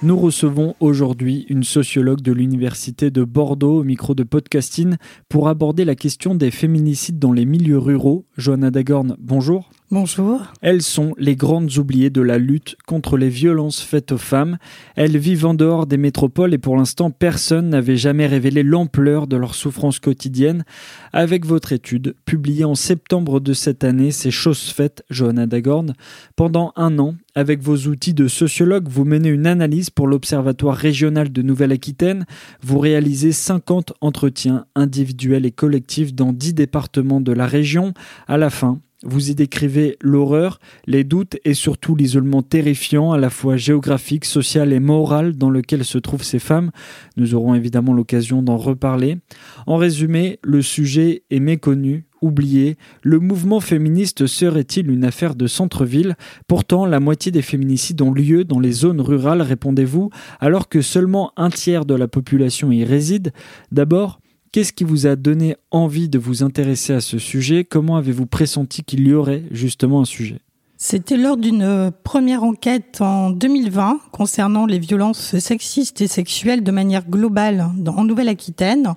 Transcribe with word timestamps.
Nous 0.00 0.16
recevons 0.16 0.76
aujourd'hui 0.78 1.44
une 1.48 1.64
sociologue 1.64 2.20
de 2.20 2.30
l'Université 2.30 3.10
de 3.10 3.24
Bordeaux 3.24 3.80
au 3.80 3.82
micro 3.82 4.14
de 4.14 4.22
podcasting 4.22 4.94
pour 5.28 5.48
aborder 5.48 5.84
la 5.84 5.96
question 5.96 6.36
des 6.36 6.52
féminicides 6.52 7.18
dans 7.18 7.32
les 7.32 7.44
milieux 7.44 7.78
ruraux. 7.78 8.24
Johanna 8.36 8.70
Dagorn, 8.70 9.16
bonjour. 9.18 9.70
Bonjour. 9.90 10.42
Elles 10.60 10.82
sont 10.82 11.14
les 11.16 11.34
grandes 11.34 11.78
oubliées 11.78 12.10
de 12.10 12.20
la 12.20 12.36
lutte 12.36 12.76
contre 12.86 13.16
les 13.16 13.30
violences 13.30 13.80
faites 13.80 14.12
aux 14.12 14.18
femmes. 14.18 14.58
Elles 14.96 15.16
vivent 15.16 15.46
en 15.46 15.54
dehors 15.54 15.86
des 15.86 15.96
métropoles 15.96 16.52
et 16.52 16.58
pour 16.58 16.76
l'instant 16.76 17.10
personne 17.10 17.70
n'avait 17.70 17.96
jamais 17.96 18.26
révélé 18.26 18.62
l'ampleur 18.62 19.26
de 19.26 19.38
leurs 19.38 19.54
souffrances 19.54 19.98
quotidiennes. 19.98 20.66
Avec 21.14 21.46
votre 21.46 21.72
étude, 21.72 22.14
publiée 22.26 22.66
en 22.66 22.74
septembre 22.74 23.40
de 23.40 23.54
cette 23.54 23.82
année, 23.82 24.10
c'est 24.10 24.30
chose 24.30 24.60
faite, 24.60 25.04
Johanna 25.08 25.46
Dagorn. 25.46 25.94
Pendant 26.36 26.74
un 26.76 26.98
an, 26.98 27.14
avec 27.34 27.62
vos 27.62 27.86
outils 27.86 28.12
de 28.12 28.28
sociologue, 28.28 28.88
vous 28.90 29.06
menez 29.06 29.30
une 29.30 29.46
analyse 29.46 29.88
pour 29.88 30.06
l'Observatoire 30.06 30.76
régional 30.76 31.32
de 31.32 31.40
Nouvelle-Aquitaine. 31.40 32.26
Vous 32.60 32.78
réalisez 32.78 33.32
50 33.32 33.94
entretiens 34.02 34.66
individuels 34.74 35.46
et 35.46 35.50
collectifs 35.50 36.12
dans 36.12 36.34
10 36.34 36.52
départements 36.52 37.22
de 37.22 37.32
la 37.32 37.46
région. 37.46 37.94
À 38.26 38.36
la 38.36 38.50
fin, 38.50 38.80
vous 39.04 39.30
y 39.30 39.34
décrivez 39.34 39.96
l'horreur, 40.00 40.58
les 40.86 41.04
doutes 41.04 41.36
et 41.44 41.54
surtout 41.54 41.94
l'isolement 41.94 42.42
terrifiant, 42.42 43.12
à 43.12 43.18
la 43.18 43.30
fois 43.30 43.56
géographique, 43.56 44.24
social 44.24 44.72
et 44.72 44.80
moral 44.80 45.36
dans 45.36 45.50
lequel 45.50 45.84
se 45.84 45.98
trouvent 45.98 46.24
ces 46.24 46.40
femmes. 46.40 46.72
Nous 47.16 47.34
aurons 47.34 47.54
évidemment 47.54 47.92
l'occasion 47.92 48.42
d'en 48.42 48.56
reparler. 48.56 49.18
En 49.66 49.76
résumé, 49.76 50.40
le 50.42 50.62
sujet 50.62 51.22
est 51.30 51.38
méconnu, 51.38 52.06
oublié. 52.20 52.76
Le 53.02 53.20
mouvement 53.20 53.60
féministe 53.60 54.26
serait-il 54.26 54.90
une 54.90 55.04
affaire 55.04 55.36
de 55.36 55.46
centre-ville? 55.46 56.16
Pourtant, 56.48 56.84
la 56.84 56.98
moitié 56.98 57.30
des 57.30 57.42
féminicides 57.42 58.02
ont 58.02 58.12
lieu 58.12 58.44
dans 58.44 58.58
les 58.58 58.72
zones 58.72 59.00
rurales, 59.00 59.42
répondez-vous, 59.42 60.10
alors 60.40 60.68
que 60.68 60.82
seulement 60.82 61.32
un 61.36 61.50
tiers 61.50 61.84
de 61.84 61.94
la 61.94 62.08
population 62.08 62.72
y 62.72 62.84
réside. 62.84 63.32
D'abord, 63.70 64.20
Qu'est-ce 64.50 64.72
qui 64.72 64.84
vous 64.84 65.06
a 65.06 65.16
donné 65.16 65.56
envie 65.70 66.08
de 66.08 66.18
vous 66.18 66.42
intéresser 66.42 66.94
à 66.94 67.00
ce 67.00 67.18
sujet? 67.18 67.64
Comment 67.64 67.96
avez-vous 67.96 68.26
pressenti 68.26 68.82
qu'il 68.82 69.06
y 69.06 69.12
aurait 69.12 69.42
justement 69.50 70.00
un 70.00 70.04
sujet? 70.06 70.40
C'était 70.78 71.16
lors 71.16 71.36
d'une 71.36 71.90
première 72.04 72.44
enquête 72.44 73.00
en 73.00 73.30
2020 73.30 73.98
concernant 74.12 74.64
les 74.64 74.78
violences 74.78 75.36
sexistes 75.38 76.00
et 76.00 76.06
sexuelles 76.06 76.62
de 76.62 76.70
manière 76.70 77.08
globale 77.08 77.68
en 77.86 78.04
Nouvelle-Aquitaine 78.04 78.94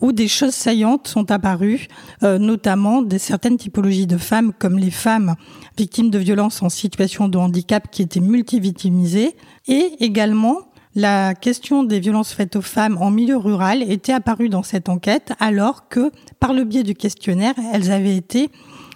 où 0.00 0.12
des 0.12 0.28
choses 0.28 0.54
saillantes 0.54 1.08
sont 1.08 1.30
apparues, 1.30 1.88
euh, 2.22 2.38
notamment 2.38 3.02
des 3.02 3.18
certaines 3.18 3.56
typologies 3.56 4.06
de 4.06 4.16
femmes, 4.16 4.52
comme 4.58 4.78
les 4.78 4.90
femmes 4.90 5.34
victimes 5.76 6.10
de 6.10 6.18
violences 6.18 6.62
en 6.62 6.68
situation 6.68 7.28
de 7.28 7.38
handicap 7.38 7.90
qui 7.90 8.02
étaient 8.02 8.20
multivictimisées, 8.20 9.36
et 9.68 9.92
également 10.00 10.69
la 10.94 11.34
question 11.34 11.84
des 11.84 12.00
violences 12.00 12.32
faites 12.32 12.56
aux 12.56 12.62
femmes 12.62 12.98
en 13.00 13.10
milieu 13.10 13.36
rural 13.36 13.82
était 13.82 14.12
apparue 14.12 14.48
dans 14.48 14.64
cette 14.64 14.88
enquête, 14.88 15.32
alors 15.38 15.88
que, 15.88 16.10
par 16.40 16.52
le 16.52 16.64
biais 16.64 16.82
du 16.82 16.94
questionnaire, 16.94 17.54
elles 17.72 17.92
avaient 17.92 18.16
été 18.16 18.50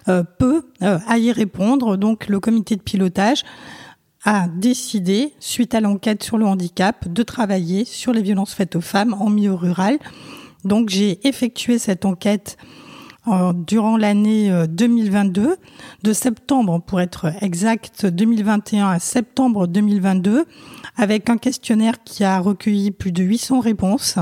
euh, 0.09 0.23
peu 0.23 0.63
euh, 0.81 0.99
à 1.07 1.17
y 1.17 1.31
répondre. 1.31 1.95
Donc, 1.95 2.27
le 2.27 2.39
comité 2.39 2.75
de 2.75 2.81
pilotage 2.81 3.43
a 4.25 4.47
décidé, 4.47 5.33
suite 5.39 5.73
à 5.73 5.79
l'enquête 5.79 6.21
sur 6.21 6.37
le 6.37 6.45
handicap, 6.45 7.07
de 7.07 7.23
travailler 7.23 7.85
sur 7.85 8.11
les 8.11 8.21
violences 8.21 8.53
faites 8.53 8.75
aux 8.75 8.81
femmes 8.81 9.15
en 9.19 9.29
milieu 9.29 9.53
rural. 9.53 9.97
Donc, 10.65 10.89
j'ai 10.89 11.25
effectué 11.27 11.79
cette 11.79 12.05
enquête 12.05 12.57
durant 13.53 13.97
l'année 13.97 14.51
2022, 14.69 15.41
euh, 15.41 15.55
de 16.03 16.13
septembre 16.13 16.81
pour 16.85 17.01
être 17.01 17.31
exact 17.41 18.05
2021 18.05 18.89
à 18.89 18.99
septembre 18.99 19.67
2022, 19.67 20.45
avec 20.95 21.29
un 21.29 21.37
questionnaire 21.37 22.03
qui 22.03 22.23
a 22.23 22.39
recueilli 22.39 22.91
plus 22.91 23.11
de 23.11 23.23
800 23.23 23.59
réponses 23.59 24.19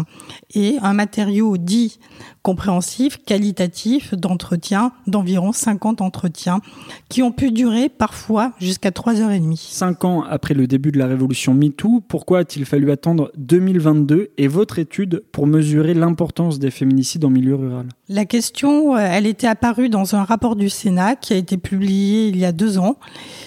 et 0.53 0.77
un 0.81 0.93
matériau 0.93 1.57
dit 1.57 1.99
compréhensif, 2.43 3.19
qualitatif, 3.25 4.13
d'entretien, 4.13 4.91
d'environ 5.07 5.53
50 5.53 6.01
entretiens, 6.01 6.59
qui 7.07 7.23
ont 7.23 7.31
pu 7.31 7.51
durer 7.51 7.87
parfois 7.87 8.51
jusqu'à 8.59 8.89
3h30. 8.89 9.55
Cinq 9.57 10.03
ans 10.03 10.23
après 10.23 10.53
le 10.53 10.67
début 10.67 10.91
de 10.91 10.99
la 10.99 11.07
révolution 11.07 11.53
MeToo, 11.53 12.01
pourquoi 12.07 12.39
a-t-il 12.39 12.65
fallu 12.65 12.91
attendre 12.91 13.31
2022 13.37 14.31
et 14.37 14.47
votre 14.49 14.77
étude 14.77 15.23
pour 15.31 15.47
mesurer 15.47 15.93
l'importance 15.93 16.59
des 16.59 16.69
féminicides 16.69 17.23
en 17.23 17.29
milieu 17.29 17.55
rural? 17.55 17.87
La 18.09 18.25
question, 18.25 18.95
euh, 18.95 18.99
elle 18.99 19.25
était 19.25 19.47
apparue 19.47 19.87
dans 19.87 20.13
un 20.15 20.25
rapport 20.25 20.57
du 20.57 20.69
Sénat 20.69 21.15
qui 21.15 21.31
a 21.33 21.37
été 21.37 21.57
publié 21.57 22.27
il 22.27 22.37
y 22.37 22.43
a 22.43 22.51
deux 22.51 22.77
ans, 22.77 22.97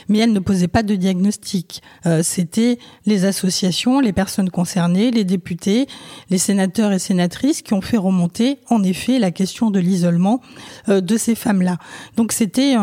mais 0.08 0.18
elle 0.18 0.32
ne 0.32 0.40
posait 0.40 0.68
pas 0.68 0.82
de 0.82 0.94
diagnostic. 0.94 1.82
Euh, 2.06 2.22
c'était 2.22 2.78
les 3.04 3.26
associations, 3.26 4.00
les 4.00 4.14
personnes 4.14 4.48
concernées, 4.48 5.10
les 5.10 5.24
députés, 5.24 5.86
les 6.30 6.38
sénateurs 6.38 6.92
et 6.92 6.98
sénatrices 6.98 7.60
qui 7.60 7.74
ont 7.74 7.82
fait 7.82 7.98
remonter 7.98 8.58
en 8.70 8.82
effet 8.86 9.19
la 9.19 9.30
question 9.30 9.70
de 9.70 9.78
l'isolement 9.78 10.41
euh, 10.88 11.00
de 11.00 11.16
ces 11.16 11.34
femmes-là. 11.34 11.78
Donc 12.16 12.32
c'était 12.32 12.76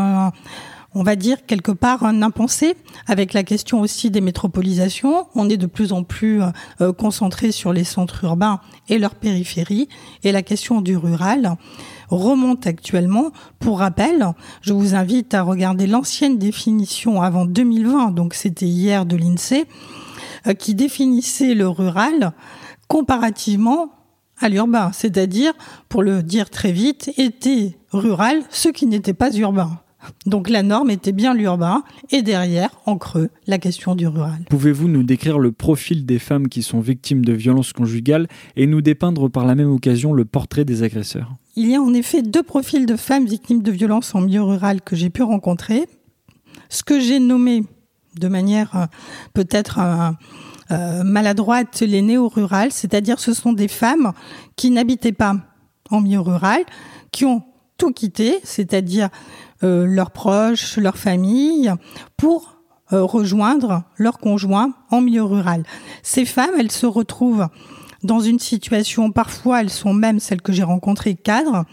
on 0.96 1.03
va 1.03 1.16
dire 1.16 1.46
quelque 1.46 1.72
part 1.72 2.03
un 2.03 2.22
impensé 2.22 2.75
avec 3.08 3.34
la 3.34 3.44
question 3.44 3.81
aussi 3.81 4.12
des 4.12 4.22
métropolisations. 4.22 5.28
On 5.36 5.50
est 5.50 5.58
de 5.58 5.66
plus 5.66 5.91
en 5.91 6.03
plus 6.03 6.41
euh, 6.81 6.94
concentré 6.94 7.52
sur 7.52 7.74
les 7.74 7.84
centres 7.84 8.24
urbains 8.24 8.59
et 8.90 9.00
leurs 9.00 9.16
périphéries 9.16 9.90
et 10.24 10.31
la 10.31 10.44
question 10.44 10.81
du 10.81 10.96
rural 10.96 11.56
remonte 12.09 12.68
actuellement. 12.68 13.31
Pour 13.59 13.80
rappel, 13.80 14.34
je 14.62 14.74
vous 14.74 14.94
invite 14.94 15.34
à 15.34 15.41
regarder 15.41 15.88
l'ancienne 15.88 16.38
définition 16.38 17.22
avant 17.22 17.46
2020, 17.46 18.12
donc 18.12 18.35
c'était 18.35 18.68
hier 18.68 19.06
de 19.06 19.16
l'INSEE, 19.16 19.66
euh, 20.47 20.53
qui 20.53 20.75
définissait 20.75 21.56
le 21.56 21.68
rural 21.68 22.34
comparativement 22.88 23.90
à 24.40 24.50
l'urbain, 24.50 24.92
c'est-à-dire, 24.94 25.54
pour 25.90 26.04
le 26.04 26.24
dire 26.24 26.50
très 26.50 26.72
vite, 26.72 27.12
était 27.18 27.78
rural 27.92 28.42
ce 28.50 28.70
qui 28.70 28.86
n'était 28.86 29.14
pas 29.14 29.32
urbain. 29.32 29.80
Donc 30.26 30.50
la 30.50 30.64
norme 30.64 30.90
était 30.90 31.12
bien 31.12 31.34
l'urbain 31.34 31.84
et 32.12 32.22
derrière, 32.22 32.70
en 32.86 32.98
creux, 32.98 33.30
la 33.48 33.58
question 33.58 33.96
du 33.96 34.08
rural. 34.08 34.44
Pouvez-vous 34.50 34.88
nous 34.88 35.03
décrire 35.03 35.40
le 35.40 35.52
profil 35.52 36.06
des 36.06 36.20
femmes 36.20 36.50
qui 36.50 36.62
sont 36.62 36.80
victimes 36.80 37.24
de 37.24 37.34
violences 37.34 37.74
conjugales 37.74 38.28
et 38.56 38.68
nous 38.68 38.82
dépeindre 38.82 39.30
par 39.30 39.46
la 39.46 39.56
même 39.56 39.72
occasion 39.72 40.14
le 40.14 40.26
portrait 40.26 40.66
des 40.66 40.84
agresseurs? 40.84 41.34
Il 41.56 41.70
y 41.70 41.76
a 41.76 41.82
en 41.82 41.94
effet 41.94 42.22
deux 42.22 42.44
profils 42.44 42.86
de 42.86 42.96
femmes 42.96 43.26
victimes 43.26 43.62
de 43.62 43.72
violences 43.72 44.14
en 44.16 44.22
milieu 44.22 44.44
rural 44.44 44.82
que 44.82 44.96
j'ai 44.96 45.09
pu 45.09 45.24
rencontrer. 45.24 45.86
Ce 46.70 46.84
que 46.84 47.00
j'ai 47.00 47.20
nommé 47.20 47.64
de 48.20 48.28
manière 48.28 48.76
euh, 48.76 48.86
peut-être 49.34 49.79
euh, 50.72 51.04
maladroite 51.04 51.82
les 51.82 52.02
néo-rurales, 52.02 52.72
c'est-à-dire 52.72 53.20
ce 53.20 53.34
sont 53.34 53.54
des 53.54 53.68
femmes 53.68 54.14
qui 54.56 54.72
n'habitaient 54.72 55.12
pas 55.12 55.36
en 55.90 56.02
milieu 56.02 56.20
rural, 56.20 56.64
qui 57.12 57.26
ont 57.26 57.44
tout 57.78 57.92
quitté, 57.92 58.40
c'est-à-dire 58.44 59.10
euh, 59.64 59.86
leurs 59.86 60.12
proches, 60.12 60.78
leur 60.78 60.98
famille, 60.98 61.72
pour 62.18 62.58
euh, 62.94 63.04
rejoindre 63.04 63.84
leur 63.98 64.20
conjoint 64.20 64.74
en 64.92 65.02
milieu 65.02 65.24
rural. 65.24 65.64
Ces 66.02 66.26
femmes, 66.26 66.54
elles 66.58 66.72
se 66.72 66.86
retrouvent 66.86 67.48
dans 68.04 68.20
une 68.20 68.40
situation, 68.40 69.12
parfois 69.12 69.62
elles 69.62 69.70
sont 69.70 69.94
même 69.94 70.20
celles 70.20 70.42
que 70.42 70.52
j'ai 70.52 70.64
rencontrées 70.64 71.16
cadres, 71.16 71.66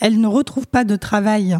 elles 0.00 0.20
ne 0.20 0.26
retrouvent 0.26 0.66
pas 0.66 0.84
de 0.84 0.96
travail 0.96 1.58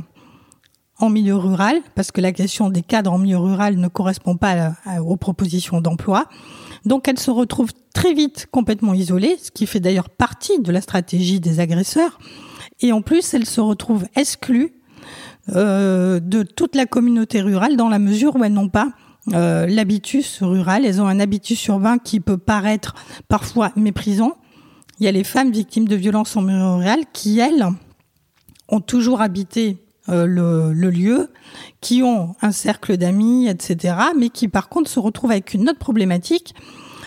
en 1.01 1.11
milieu 1.11 1.37
rural, 1.37 1.81
parce 1.95 2.13
que 2.13 2.21
la 2.21 2.33
question 2.33 2.69
des 2.71 2.83
cadres 2.83 3.13
en 3.13 3.19
milieu 3.19 3.39
rural 3.39 3.77
ne 3.77 3.89
correspond 3.89 4.37
pas 4.37 4.73
aux 5.01 5.17
propositions 5.17 5.81
d'emploi. 5.81 6.27
Donc 6.85 7.09
elles 7.09 7.19
se 7.19 7.31
retrouvent 7.31 7.73
très 7.95 8.15
vite 8.15 8.47
complètement 8.51 8.95
isolées, 8.95 9.37
ce 9.43 9.51
qui 9.51 9.67
fait 9.67 9.81
d'ailleurs 9.81 10.09
partie 10.09 10.61
de 10.61 10.73
la 10.73 10.81
stratégie 10.81 11.41
des 11.41 11.61
agresseurs. 11.61 12.19
Et 12.81 12.93
en 12.93 13.03
plus, 13.03 13.35
elles 13.35 13.47
se 13.47 13.61
retrouvent 13.61 14.07
exclues 14.17 14.73
euh, 15.55 16.21
de 16.21 16.43
toute 16.43 16.75
la 16.77 16.87
communauté 16.87 17.41
rurale 17.41 17.77
dans 17.77 17.89
la 17.89 17.99
mesure 17.99 18.37
où 18.37 18.45
elles 18.45 18.53
n'ont 18.53 18.69
pas 18.69 18.91
euh, 19.33 19.67
l'habitus 19.67 20.43
rural, 20.43 20.85
elles 20.85 21.01
ont 21.01 21.07
un 21.07 21.21
habitus 21.21 21.67
urbain 21.67 21.99
qui 21.99 22.21
peut 22.21 22.39
paraître 22.39 22.95
parfois 23.29 23.73
méprisant. 23.77 24.37
Il 24.99 25.05
y 25.05 25.09
a 25.09 25.13
les 25.13 25.25
femmes 25.25 25.51
victimes 25.51 25.89
de 25.89 25.97
violences 25.97 26.37
en 26.37 26.43
milieu 26.43 26.75
rural 26.75 27.01
qui, 27.13 27.39
elles, 27.39 27.67
ont 28.69 28.81
toujours 28.81 29.21
habité 29.21 29.79
euh, 30.11 30.27
le, 30.27 30.73
le, 30.73 30.91
lieu, 30.91 31.31
qui 31.81 32.03
ont 32.03 32.35
un 32.43 32.53
cercle 32.53 32.97
d'amis, 32.97 33.49
etc., 33.49 33.97
mais 34.17 34.29
qui 34.29 34.49
par 34.49 34.69
contre 34.69 34.91
se 34.91 34.99
retrouvent 34.99 35.31
avec 35.31 35.55
une 35.55 35.69
autre 35.69 35.79
problématique, 35.79 36.55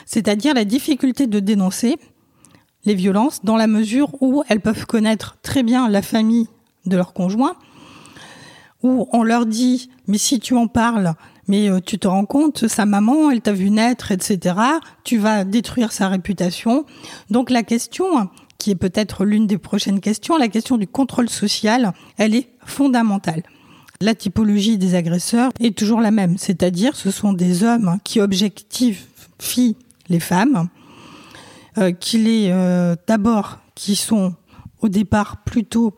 c'est-à-dire 0.06 0.54
la 0.54 0.66
difficulté 0.66 1.28
de 1.28 1.40
dénoncer 1.40 1.98
les 2.86 2.96
violences 2.96 3.44
dans 3.44 3.58
la 3.58 3.68
mesure 3.68 4.10
où 4.22 4.44
elles 4.50 4.62
peuvent 4.62 4.86
connaître 4.86 5.38
très 5.42 5.64
bien 5.64 5.90
la 5.90 6.02
famille 6.02 6.48
de 6.86 6.98
leur 6.98 7.14
conjoint, 7.14 7.56
où 8.82 9.08
on 9.12 9.24
leur 9.24 9.46
dit 9.46 9.90
mais 10.08 10.18
si 10.18 10.40
tu 10.40 10.56
en 10.56 10.68
parles, 10.68 11.14
mais 11.48 11.70
euh, 11.70 11.80
tu 11.80 11.98
te 11.98 12.08
rends 12.08 12.26
compte, 12.26 12.68
sa 12.68 12.86
maman, 12.86 13.32
elle 13.32 13.42
t'a 13.42 13.54
vu 13.54 13.70
naître, 13.70 14.12
etc. 14.12 14.56
Tu 15.04 15.18
vas 15.18 15.44
détruire 15.44 15.92
sa 15.92 16.10
réputation. 16.10 16.86
Donc 17.30 17.50
la 17.50 17.64
question, 17.64 18.30
qui 18.64 18.72
est 18.72 18.76
peut-être 18.76 19.26
l'une 19.26 19.46
des 19.46 19.58
prochaines 19.58 20.00
questions, 20.00 20.38
la 20.38 20.48
question 20.48 20.78
du 20.78 20.88
contrôle 20.88 21.28
social, 21.28 21.92
elle 22.18 22.34
est 22.34 22.48
fondamentale. 22.66 23.44
La 24.00 24.16
typologie 24.16 24.78
des 24.78 24.96
agresseurs 24.96 25.52
est 25.60 25.78
toujours 25.78 26.00
la 26.00 26.12
même, 26.12 26.38
c'est-à-dire 26.38 26.96
ce 26.96 27.12
sont 27.12 27.34
des 27.34 27.66
hommes 27.66 28.00
qui 28.06 28.22
objectifient 28.22 29.76
les 30.08 30.22
femmes, 30.22 30.70
euh, 31.78 31.92
qui 31.92 32.20
les 32.20 32.52
euh, 32.54 32.96
d'abord 33.06 33.60
qui 33.76 33.98
sont 33.98 34.34
au 34.80 34.88
départ 34.88 35.44
plutôt 35.44 35.94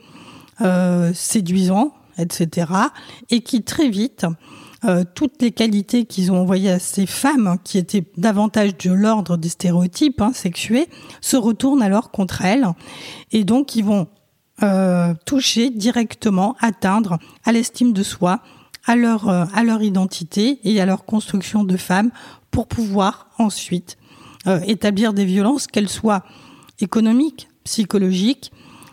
euh, 0.61 1.13
séduisants, 1.13 1.93
etc., 2.17 2.71
et 3.29 3.41
qui 3.41 3.61
très 3.61 3.89
vite 3.89 4.25
euh, 4.85 5.03
toutes 5.15 5.41
les 5.41 5.51
qualités 5.51 6.05
qu'ils 6.05 6.31
ont 6.31 6.41
envoyées 6.41 6.69
à 6.69 6.79
ces 6.79 7.05
femmes, 7.07 7.57
qui 7.63 7.77
étaient 7.77 8.05
davantage 8.17 8.77
de 8.77 8.91
l'ordre 8.91 9.35
des 9.35 9.49
stéréotypes 9.49 10.21
hein, 10.21 10.31
sexués, 10.33 10.87
se 11.21 11.37
retournent 11.37 11.81
alors 11.81 12.11
contre 12.11 12.43
elles. 12.43 12.67
Et 13.31 13.43
donc, 13.43 13.75
ils 13.75 13.83
vont 13.83 14.07
euh, 14.61 15.13
toucher 15.25 15.71
directement, 15.71 16.55
atteindre 16.59 17.17
à 17.43 17.51
l'estime 17.51 17.93
de 17.93 18.03
soi, 18.03 18.41
à 18.85 18.95
leur, 18.95 19.27
euh, 19.27 19.45
à 19.55 19.63
leur 19.63 19.81
identité 19.81 20.59
et 20.63 20.79
à 20.79 20.85
leur 20.85 21.05
construction 21.05 21.63
de 21.63 21.77
femme 21.77 22.11
pour 22.51 22.67
pouvoir 22.67 23.27
ensuite 23.37 23.97
établir 24.67 25.13
des 25.13 25.25
violences, 25.25 25.65
qu'elles 25.65 25.89
soient 25.89 26.23
économiques, 26.79 27.49
psychologiques, 27.63 28.51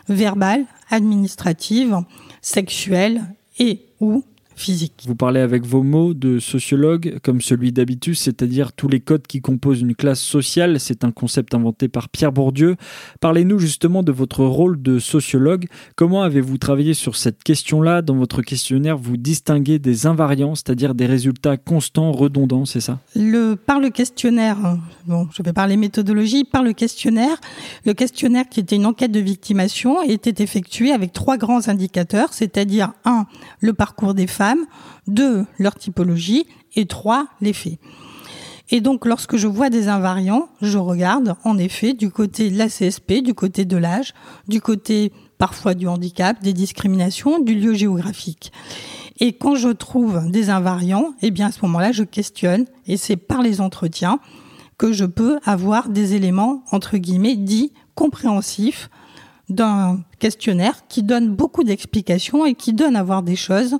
verbales, 0.09 0.65
administratives, 0.89 1.99
sexuelles 2.41 3.21
et 3.59 3.85
ou 3.99 4.23
physique. 4.55 4.93
Vous 5.05 5.15
parlez 5.15 5.39
avec 5.39 5.65
vos 5.65 5.83
mots 5.83 6.13
de 6.13 6.39
sociologue 6.39 7.19
comme 7.23 7.41
celui 7.41 7.71
d'habitus, 7.71 8.19
c'est-à-dire 8.19 8.73
tous 8.73 8.87
les 8.87 8.99
codes 8.99 9.27
qui 9.27 9.41
composent 9.41 9.81
une 9.81 9.95
classe 9.95 10.21
sociale. 10.21 10.79
C'est 10.79 11.03
un 11.03 11.11
concept 11.11 11.53
inventé 11.53 11.87
par 11.87 12.09
Pierre 12.09 12.31
Bourdieu. 12.31 12.75
Parlez-nous 13.19 13.59
justement 13.59 14.03
de 14.03 14.11
votre 14.11 14.43
rôle 14.43 14.81
de 14.81 14.99
sociologue. 14.99 15.67
Comment 15.95 16.23
avez-vous 16.23 16.57
travaillé 16.57 16.93
sur 16.93 17.15
cette 17.15 17.43
question-là 17.43 18.01
Dans 18.01 18.15
votre 18.15 18.41
questionnaire, 18.41 18.97
vous 18.97 19.17
distinguez 19.17 19.79
des 19.79 20.07
invariants, 20.07 20.55
c'est-à-dire 20.55 20.95
des 20.95 21.05
résultats 21.05 21.57
constants, 21.57 22.11
redondants, 22.11 22.65
c'est 22.65 22.81
ça? 22.81 22.99
Le, 23.15 23.55
Par 23.55 23.79
le 23.79 23.89
questionnaire, 23.89 24.57
bon, 25.05 25.27
je 25.35 25.43
vais 25.43 25.53
parler 25.53 25.77
méthodologie, 25.77 26.43
par 26.43 26.63
le 26.63 26.73
questionnaire, 26.73 27.37
le 27.85 27.93
questionnaire 27.93 28.45
qui 28.49 28.59
était 28.59 28.75
une 28.75 28.85
enquête 28.85 29.11
de 29.11 29.19
victimation 29.19 30.01
était 30.01 30.43
effectué 30.43 30.91
avec 30.91 31.13
trois 31.13 31.37
grands 31.37 31.67
indicateurs, 31.67 32.33
c'est-à-dire 32.33 32.93
un, 33.05 33.25
le 33.59 33.73
parcours 33.73 34.13
des 34.13 34.27
femmes, 34.27 34.42
deux, 35.07 35.45
leur 35.57 35.75
typologie, 35.75 36.45
et 36.75 36.85
trois, 36.85 37.27
les 37.41 37.53
faits. 37.53 37.79
Et 38.69 38.81
donc, 38.81 39.05
lorsque 39.05 39.35
je 39.35 39.47
vois 39.47 39.69
des 39.69 39.87
invariants, 39.87 40.47
je 40.61 40.77
regarde, 40.77 41.35
en 41.43 41.57
effet, 41.57 41.93
du 41.93 42.09
côté 42.09 42.49
de 42.49 42.57
la 42.57 42.67
CSP, 42.67 43.21
du 43.23 43.33
côté 43.33 43.65
de 43.65 43.77
l'âge, 43.77 44.13
du 44.47 44.61
côté 44.61 45.11
parfois 45.37 45.73
du 45.73 45.87
handicap, 45.87 46.41
des 46.41 46.53
discriminations, 46.53 47.39
du 47.39 47.53
lieu 47.55 47.73
géographique. 47.73 48.51
Et 49.19 49.33
quand 49.33 49.55
je 49.55 49.69
trouve 49.69 50.31
des 50.31 50.49
invariants, 50.49 51.13
eh 51.21 51.29
bien, 51.29 51.47
à 51.47 51.51
ce 51.51 51.59
moment-là, 51.63 51.91
je 51.91 52.03
questionne, 52.03 52.65
et 52.87 52.97
c'est 52.97 53.17
par 53.17 53.41
les 53.41 53.61
entretiens 53.61 54.19
que 54.77 54.91
je 54.91 55.05
peux 55.05 55.39
avoir 55.45 55.89
des 55.89 56.15
éléments, 56.15 56.63
entre 56.71 56.97
guillemets, 56.97 57.35
dits 57.35 57.73
compréhensifs 57.95 58.89
d'un 59.53 60.01
questionnaire 60.19 60.87
qui 60.87 61.03
donne 61.03 61.29
beaucoup 61.29 61.63
d'explications 61.63 62.45
et 62.45 62.53
qui 62.53 62.73
donne 62.73 62.95
à 62.95 63.03
voir 63.03 63.23
des 63.23 63.35
choses 63.35 63.77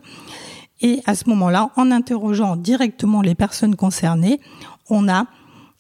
et 0.83 1.01
à 1.05 1.15
ce 1.15 1.29
moment-là, 1.29 1.71
en 1.77 1.89
interrogeant 1.91 2.57
directement 2.57 3.21
les 3.21 3.35
personnes 3.35 3.75
concernées, 3.75 4.41
on 4.89 5.07
a 5.07 5.25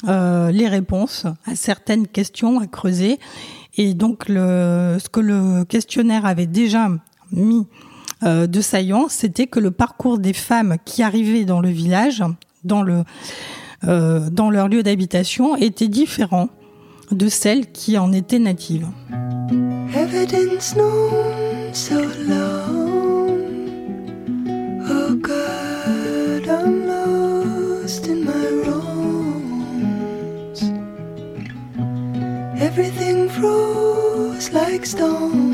euh, 0.07 0.49
les 0.49 0.67
réponses 0.67 1.27
à 1.45 1.55
certaines 1.55 2.07
questions 2.07 2.59
à 2.59 2.67
creuser. 2.67 3.19
Et 3.75 3.93
donc, 3.93 4.25
ce 4.27 5.09
que 5.09 5.19
le 5.19 5.65
questionnaire 5.65 6.25
avait 6.25 6.47
déjà 6.47 6.89
mis 7.31 7.67
euh, 8.23 8.47
de 8.47 8.61
saillant, 8.61 9.07
c'était 9.09 9.47
que 9.47 9.59
le 9.59 9.71
parcours 9.71 10.19
des 10.19 10.33
femmes 10.33 10.77
qui 10.85 11.03
arrivaient 11.03 11.43
dans 11.43 11.59
le 11.59 11.69
village, 11.69 12.23
dans, 12.63 12.85
euh, 13.83 14.29
dans 14.29 14.49
leur 14.49 14.69
lieu 14.69 14.83
d'habitation, 14.83 15.57
était 15.57 15.89
différent 15.89 16.47
de 17.13 17.29
celles 17.29 17.71
qui 17.71 17.97
en 17.97 18.11
étaient 18.11 18.39
natives. 18.39 18.87
Oh. 19.15 19.23
Everything 32.75 33.29
froze 33.29 34.51
like 34.51 34.85
stone. 34.85 35.53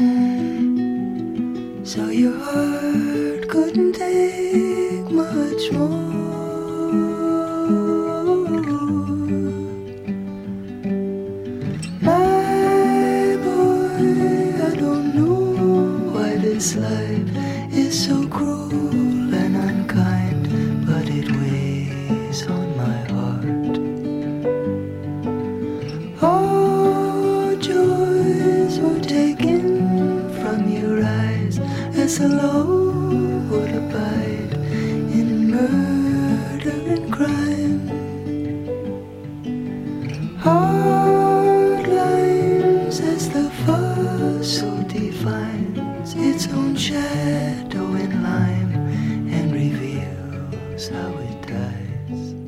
So 1.83 2.09
your 2.09 2.37
heart 2.37 3.47
couldn't 3.49 3.93
take 3.93 5.11
much 5.11 5.71
more. 5.71 6.08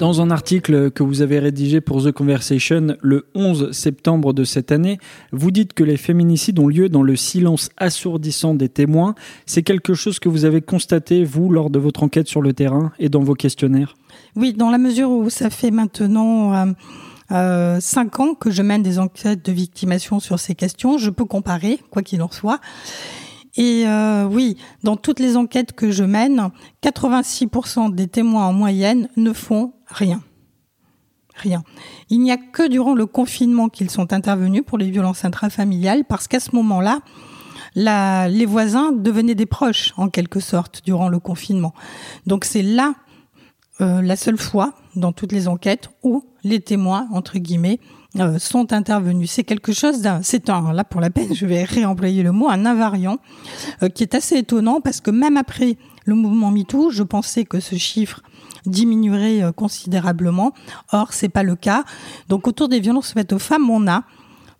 Dans 0.01 0.19
un 0.19 0.31
article 0.31 0.89
que 0.89 1.03
vous 1.03 1.21
avez 1.21 1.37
rédigé 1.37 1.79
pour 1.79 2.03
The 2.03 2.11
Conversation 2.11 2.97
le 3.03 3.27
11 3.35 3.71
septembre 3.71 4.33
de 4.33 4.43
cette 4.43 4.71
année, 4.71 4.97
vous 5.31 5.51
dites 5.51 5.73
que 5.73 5.83
les 5.83 5.95
féminicides 5.95 6.57
ont 6.57 6.67
lieu 6.67 6.89
dans 6.89 7.03
le 7.03 7.15
silence 7.15 7.69
assourdissant 7.77 8.55
des 8.55 8.67
témoins. 8.67 9.13
C'est 9.45 9.61
quelque 9.61 9.93
chose 9.93 10.17
que 10.17 10.27
vous 10.27 10.43
avez 10.43 10.59
constaté, 10.59 11.23
vous, 11.23 11.51
lors 11.51 11.69
de 11.69 11.77
votre 11.77 12.01
enquête 12.01 12.27
sur 12.27 12.41
le 12.41 12.51
terrain 12.51 12.91
et 12.97 13.09
dans 13.09 13.21
vos 13.21 13.35
questionnaires? 13.35 13.93
Oui, 14.35 14.53
dans 14.53 14.71
la 14.71 14.79
mesure 14.79 15.11
où 15.11 15.29
ça 15.29 15.51
fait 15.51 15.69
maintenant... 15.69 16.55
Euh, 16.55 16.73
euh, 17.31 17.79
cinq 17.79 18.19
ans 18.19 18.33
que 18.33 18.51
je 18.51 18.61
mène 18.61 18.83
des 18.83 18.99
enquêtes 18.99 19.45
de 19.45 19.53
victimation 19.53 20.19
sur 20.19 20.37
ces 20.37 20.53
questions. 20.53 20.97
Je 20.97 21.09
peux 21.09 21.23
comparer, 21.23 21.79
quoi 21.89 22.01
qu'il 22.01 22.21
en 22.21 22.29
soit. 22.29 22.59
Et 23.57 23.83
euh, 23.85 24.25
oui, 24.25 24.57
dans 24.83 24.95
toutes 24.95 25.19
les 25.19 25.35
enquêtes 25.37 25.73
que 25.73 25.91
je 25.91 26.03
mène, 26.03 26.49
86% 26.83 27.93
des 27.93 28.07
témoins 28.07 28.45
en 28.45 28.53
moyenne 28.53 29.09
ne 29.17 29.33
font 29.33 29.73
rien. 29.87 30.21
Rien. 31.35 31.63
Il 32.09 32.19
n'y 32.19 32.31
a 32.31 32.37
que 32.37 32.67
durant 32.67 32.93
le 32.93 33.05
confinement 33.05 33.67
qu'ils 33.69 33.89
sont 33.89 34.13
intervenus 34.13 34.63
pour 34.65 34.77
les 34.77 34.89
violences 34.89 35.25
intrafamiliales, 35.25 36.05
parce 36.05 36.27
qu'à 36.27 36.39
ce 36.39 36.55
moment-là, 36.55 36.99
les 37.75 38.45
voisins 38.45 38.91
devenaient 38.91 39.35
des 39.35 39.45
proches 39.45 39.93
en 39.97 40.09
quelque 40.09 40.39
sorte 40.39 40.81
durant 40.85 41.09
le 41.09 41.19
confinement. 41.19 41.73
Donc 42.27 42.45
c'est 42.45 42.61
là 42.61 42.93
euh, 43.79 44.01
la 44.01 44.15
seule 44.15 44.37
fois 44.37 44.73
dans 44.95 45.11
toutes 45.11 45.31
les 45.31 45.47
enquêtes 45.47 45.89
où 46.03 46.25
les 46.43 46.59
témoins 46.59 47.07
entre 47.11 47.37
guillemets 47.37 47.79
euh, 48.19 48.39
sont 48.39 48.73
intervenus. 48.73 49.31
C'est 49.31 49.43
quelque 49.43 49.71
chose 49.71 50.01
d'un, 50.01 50.21
c'est 50.21 50.49
un, 50.49 50.73
là 50.73 50.83
pour 50.83 50.99
la 50.99 51.09
peine, 51.09 51.33
je 51.33 51.45
vais 51.45 51.63
réemployer 51.63 52.23
le 52.23 52.33
mot, 52.33 52.49
un 52.49 52.65
invariant 52.65 53.19
euh, 53.83 53.89
qui 53.89 54.03
est 54.03 54.15
assez 54.15 54.37
étonnant 54.37 54.81
parce 54.81 54.99
que 54.99 55.11
même 55.11 55.37
après 55.37 55.77
le 56.05 56.15
mouvement 56.15 56.51
MeToo, 56.51 56.89
je 56.89 57.03
pensais 57.03 57.45
que 57.45 57.59
ce 57.59 57.75
chiffre 57.75 58.21
diminuerait 58.65 59.43
euh, 59.43 59.51
considérablement. 59.51 60.53
Or, 60.91 61.13
c'est 61.13 61.29
pas 61.29 61.43
le 61.43 61.55
cas. 61.55 61.83
Donc, 62.27 62.47
autour 62.47 62.67
des 62.67 62.79
violences 62.79 63.13
faites 63.13 63.33
aux 63.33 63.39
femmes, 63.39 63.69
on 63.69 63.87
a, 63.87 64.03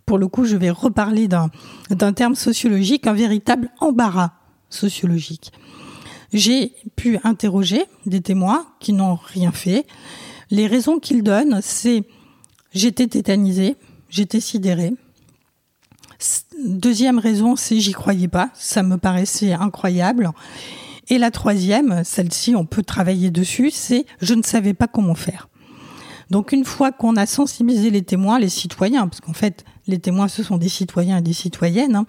pour 0.06 0.18
le 0.18 0.28
coup, 0.28 0.44
je 0.44 0.56
vais 0.56 0.70
reparler 0.70 1.28
d'un, 1.28 1.50
d'un 1.90 2.12
terme 2.12 2.34
sociologique, 2.34 3.06
un 3.06 3.12
véritable 3.12 3.70
embarras 3.80 4.32
sociologique. 4.70 5.52
J'ai 6.32 6.72
pu 6.96 7.18
interroger 7.22 7.84
des 8.06 8.22
témoins 8.22 8.66
qui 8.80 8.94
n'ont 8.94 9.16
rien 9.16 9.52
fait. 9.52 9.86
Les 10.50 10.66
raisons 10.66 10.98
qu'ils 10.98 11.22
donnent, 11.22 11.60
c'est 11.62 12.04
J'étais 12.74 13.06
tétanisée, 13.06 13.76
j'étais 14.08 14.40
sidérée. 14.40 14.94
Deuxième 16.64 17.18
raison, 17.18 17.56
c'est 17.56 17.80
j'y 17.80 17.92
croyais 17.92 18.28
pas, 18.28 18.50
ça 18.54 18.82
me 18.82 18.96
paraissait 18.96 19.52
incroyable. 19.52 20.30
Et 21.08 21.18
la 21.18 21.30
troisième, 21.30 22.04
celle-ci, 22.04 22.54
on 22.54 22.64
peut 22.64 22.82
travailler 22.82 23.30
dessus, 23.30 23.70
c'est 23.70 24.06
je 24.20 24.34
ne 24.34 24.42
savais 24.42 24.74
pas 24.74 24.86
comment 24.86 25.14
faire. 25.14 25.48
Donc 26.30 26.52
une 26.52 26.64
fois 26.64 26.92
qu'on 26.92 27.16
a 27.16 27.26
sensibilisé 27.26 27.90
les 27.90 28.02
témoins, 28.02 28.38
les 28.38 28.48
citoyens, 28.48 29.06
parce 29.06 29.20
qu'en 29.20 29.34
fait 29.34 29.64
les 29.86 29.98
témoins 29.98 30.28
ce 30.28 30.42
sont 30.42 30.56
des 30.56 30.70
citoyens 30.70 31.18
et 31.18 31.22
des 31.22 31.34
citoyennes, 31.34 31.94
hein, 31.94 32.06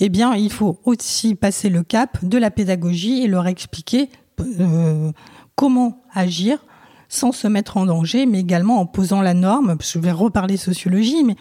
eh 0.00 0.08
bien 0.08 0.34
il 0.34 0.50
faut 0.50 0.80
aussi 0.84 1.34
passer 1.34 1.68
le 1.68 1.82
cap 1.82 2.24
de 2.24 2.38
la 2.38 2.50
pédagogie 2.50 3.22
et 3.22 3.26
leur 3.26 3.46
expliquer 3.46 4.08
euh, 4.40 5.12
comment 5.54 6.00
agir 6.14 6.64
sans 7.12 7.30
se 7.30 7.46
mettre 7.46 7.76
en 7.76 7.84
danger, 7.84 8.24
mais 8.24 8.40
également 8.40 8.80
en 8.80 8.86
posant 8.86 9.20
la 9.20 9.34
norme. 9.34 9.76
Je 9.82 9.98
vais 9.98 10.12
reparler 10.12 10.56
sociologie, 10.56 11.22
mais 11.22 11.36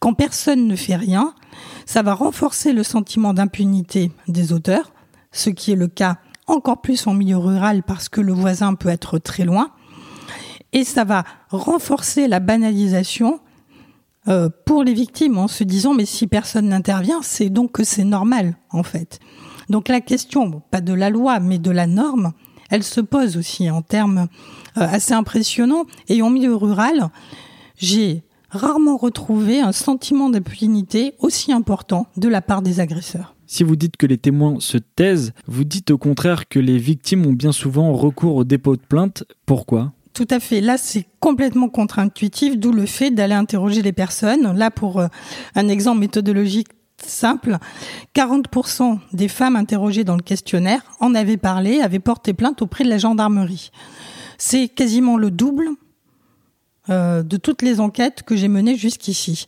quand 0.00 0.14
personne 0.14 0.66
ne 0.66 0.76
fait 0.76 0.96
rien, 0.96 1.34
ça 1.84 2.02
va 2.02 2.14
renforcer 2.14 2.72
le 2.72 2.82
sentiment 2.82 3.34
d'impunité 3.34 4.10
des 4.28 4.54
auteurs, 4.54 4.92
ce 5.30 5.50
qui 5.50 5.72
est 5.72 5.76
le 5.76 5.88
cas 5.88 6.16
encore 6.46 6.80
plus 6.80 7.06
en 7.06 7.12
milieu 7.12 7.36
rural 7.36 7.82
parce 7.82 8.08
que 8.08 8.22
le 8.22 8.32
voisin 8.32 8.74
peut 8.74 8.88
être 8.88 9.18
très 9.18 9.44
loin. 9.44 9.72
Et 10.72 10.84
ça 10.84 11.04
va 11.04 11.24
renforcer 11.50 12.26
la 12.26 12.40
banalisation 12.40 13.40
euh, 14.28 14.48
pour 14.64 14.84
les 14.84 14.94
victimes 14.94 15.36
en 15.36 15.48
se 15.48 15.64
disant 15.64 15.92
mais 15.92 16.06
si 16.06 16.26
personne 16.26 16.68
n'intervient, 16.68 17.20
c'est 17.20 17.50
donc 17.50 17.72
que 17.72 17.84
c'est 17.84 18.04
normal 18.04 18.56
en 18.70 18.82
fait. 18.82 19.20
Donc 19.68 19.88
la 19.88 20.00
question, 20.00 20.62
pas 20.70 20.80
de 20.80 20.94
la 20.94 21.10
loi, 21.10 21.40
mais 21.40 21.58
de 21.58 21.70
la 21.70 21.86
norme, 21.86 22.32
elle 22.74 22.82
se 22.82 23.00
pose 23.00 23.36
aussi 23.36 23.70
en 23.70 23.82
termes 23.82 24.26
euh, 24.76 24.80
assez 24.80 25.12
impressionnants. 25.12 25.84
Et 26.08 26.22
en 26.22 26.30
milieu 26.30 26.56
rural, 26.56 27.08
j'ai 27.76 28.24
rarement 28.50 28.96
retrouvé 28.96 29.60
un 29.60 29.70
sentiment 29.70 30.28
d'impunité 30.28 31.14
aussi 31.20 31.52
important 31.52 32.08
de 32.16 32.28
la 32.28 32.42
part 32.42 32.62
des 32.62 32.80
agresseurs. 32.80 33.36
Si 33.46 33.62
vous 33.62 33.76
dites 33.76 33.96
que 33.96 34.06
les 34.06 34.18
témoins 34.18 34.56
se 34.58 34.78
taisent, 34.78 35.34
vous 35.46 35.62
dites 35.62 35.92
au 35.92 35.98
contraire 35.98 36.48
que 36.48 36.58
les 36.58 36.78
victimes 36.78 37.26
ont 37.26 37.32
bien 37.32 37.52
souvent 37.52 37.92
recours 37.92 38.34
au 38.34 38.44
dépôt 38.44 38.74
de 38.74 38.82
plainte. 38.82 39.22
Pourquoi? 39.46 39.92
Tout 40.12 40.26
à 40.30 40.40
fait. 40.40 40.60
Là, 40.60 40.76
c'est 40.76 41.06
complètement 41.20 41.68
contre-intuitif, 41.68 42.58
d'où 42.58 42.72
le 42.72 42.86
fait 42.86 43.12
d'aller 43.12 43.34
interroger 43.34 43.82
les 43.82 43.92
personnes. 43.92 44.56
Là, 44.56 44.72
pour 44.72 44.98
euh, 44.98 45.06
un 45.54 45.68
exemple 45.68 46.00
méthodologique 46.00 46.68
simple, 47.02 47.58
40% 48.14 48.98
des 49.12 49.28
femmes 49.28 49.56
interrogées 49.56 50.04
dans 50.04 50.16
le 50.16 50.22
questionnaire 50.22 50.82
en 51.00 51.14
avaient 51.14 51.36
parlé, 51.36 51.80
avaient 51.80 51.98
porté 51.98 52.32
plainte 52.32 52.62
auprès 52.62 52.84
de 52.84 52.88
la 52.88 52.98
gendarmerie. 52.98 53.70
C'est 54.38 54.68
quasiment 54.68 55.16
le 55.16 55.30
double 55.30 55.70
euh, 56.90 57.22
de 57.22 57.36
toutes 57.36 57.62
les 57.62 57.80
enquêtes 57.80 58.22
que 58.22 58.36
j'ai 58.36 58.48
menées 58.48 58.76
jusqu'ici. 58.76 59.46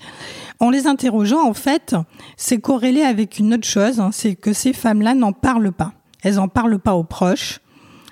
En 0.59 0.71
les 0.71 0.87
interrogeant, 0.87 1.47
en 1.47 1.55
fait, 1.55 1.95
c'est 2.37 2.61
corrélé 2.61 3.03
avec 3.03 3.39
une 3.39 3.55
autre 3.55 3.67
chose, 3.67 4.01
hein, 4.01 4.11
c'est 4.13 4.35
que 4.35 4.53
ces 4.53 4.73
femmes-là 4.73 5.15
n'en 5.15 5.33
parlent 5.33 5.73
pas. 5.73 5.93
Elles 6.23 6.37
n'en 6.37 6.49
parlent 6.49 6.79
pas 6.79 6.95
aux 6.95 7.05
proches, 7.05 7.61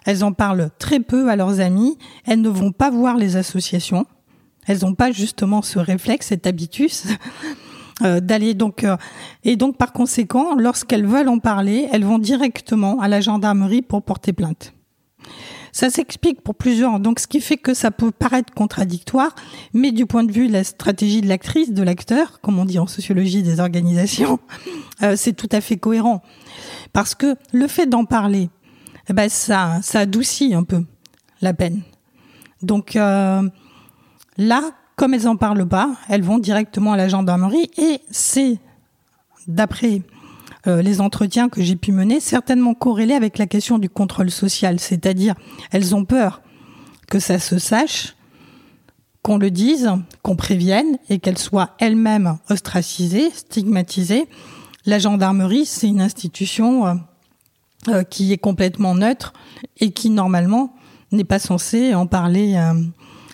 elles 0.05 0.25
en 0.25 0.33
parlent 0.33 0.71
très 0.79 1.01
peu 1.01 1.31
à 1.31 1.37
leurs 1.37 1.61
amis, 1.61 1.97
elles 2.27 2.43
ne 2.43 2.51
vont 2.51 2.73
pas 2.73 2.91
voir 2.91 3.17
les 3.17 3.37
associations, 3.37 4.07
elles 4.67 4.81
n'ont 4.83 4.95
pas 4.95 5.11
justement 5.11 5.63
ce 5.63 5.79
réflexe, 5.79 6.27
cet 6.27 6.47
habitus 6.47 7.07
euh, 8.03 8.19
d'aller 8.19 8.55
donc 8.55 8.83
euh, 8.83 8.97
et 9.45 9.55
donc 9.55 9.77
par 9.77 9.93
conséquent, 9.93 10.57
lorsqu'elles 10.57 11.07
veulent 11.07 11.29
en 11.29 11.39
parler, 11.39 11.89
elles 11.93 12.05
vont 12.05 12.19
directement 12.19 12.99
à 13.01 13.07
la 13.07 13.21
gendarmerie 13.21 13.83
pour 13.83 14.03
porter 14.03 14.33
plainte. 14.33 14.73
Ça 15.71 15.91
s'explique 15.91 16.41
pour 16.41 16.57
plusieurs, 16.57 16.99
donc 16.99 17.21
ce 17.21 17.29
qui 17.29 17.41
fait 17.41 17.57
que 17.57 17.73
ça 17.73 17.93
peut 17.93 18.11
paraître 18.11 18.53
contradictoire, 18.53 19.35
mais 19.73 19.93
du 19.93 20.07
point 20.07 20.25
de 20.25 20.33
vue 20.33 20.49
de 20.49 20.53
la 20.53 20.65
stratégie 20.65 21.21
de 21.21 21.29
l'actrice, 21.29 21.73
de 21.73 21.83
l'acteur, 21.85 22.41
comme 22.41 22.59
on 22.59 22.65
dit 22.65 22.81
en 22.81 22.87
sociologie 22.87 23.43
des 23.43 23.61
organisations, 23.61 24.41
euh, 25.03 25.15
c'est 25.17 25.33
tout 25.33 25.49
à 25.53 25.61
fait 25.61 25.77
cohérent. 25.77 26.21
Parce 26.93 27.15
que 27.15 27.37
le 27.53 27.69
fait 27.69 27.87
d'en 27.87 28.05
parler, 28.05 28.51
eh 29.09 29.13
ben 29.13 29.29
ça, 29.29 29.81
ça 29.83 30.01
adoucit 30.01 30.55
un 30.55 30.65
peu 30.65 30.85
la 31.43 31.55
peine. 31.55 31.83
Donc 32.63 32.95
là, 32.95 33.43
comme 34.97 35.15
elles 35.15 35.29
en 35.29 35.37
parlent 35.37 35.67
pas, 35.67 35.97
elles 36.09 36.23
vont 36.23 36.39
directement 36.39 36.93
à 36.93 36.97
la 36.97 37.09
gendarmerie 37.09 37.71
et 37.77 38.01
c'est, 38.11 38.59
d'après 39.47 40.03
euh, 40.67 40.83
les 40.83 41.01
entretiens 41.01 41.49
que 41.49 41.63
j'ai 41.63 41.77
pu 41.77 41.93
mener, 41.93 42.21
certainement 42.21 42.75
corrélé 42.75 43.15
avec 43.15 43.39
la 43.39 43.47
question 43.47 43.79
du 43.79 43.91
contrôle 43.91 44.31
social. 44.31 44.81
C'est-à-dire, 44.81 45.35
elles 45.73 45.95
ont 45.95 46.05
peur 46.05 46.43
que 47.09 47.19
ça 47.19 47.39
se 47.39 47.59
sache, 47.59 48.15
qu'on 49.23 49.37
le 49.37 49.51
dise, 49.51 49.91
qu'on 50.23 50.37
prévienne 50.37 50.99
et 51.09 51.19
qu'elles 51.19 51.39
soient 51.39 51.71
elles-mêmes 51.79 52.39
ostracisées, 52.49 53.31
stigmatisées. 53.31 54.27
La 54.87 54.99
gendarmerie, 54.99 55.67
c'est 55.67 55.89
une 55.89 56.01
institution 56.01 56.87
euh, 56.87 56.95
euh, 57.89 58.03
qui 58.05 58.33
est 58.33 58.39
complètement 58.39 58.95
neutre 58.95 59.33
et 59.81 59.91
qui, 59.91 60.09
normalement, 60.09 60.75
n'est 61.11 61.25
pas 61.25 61.39
censée 61.39 61.95
en 61.95 62.07
parler 62.07 62.57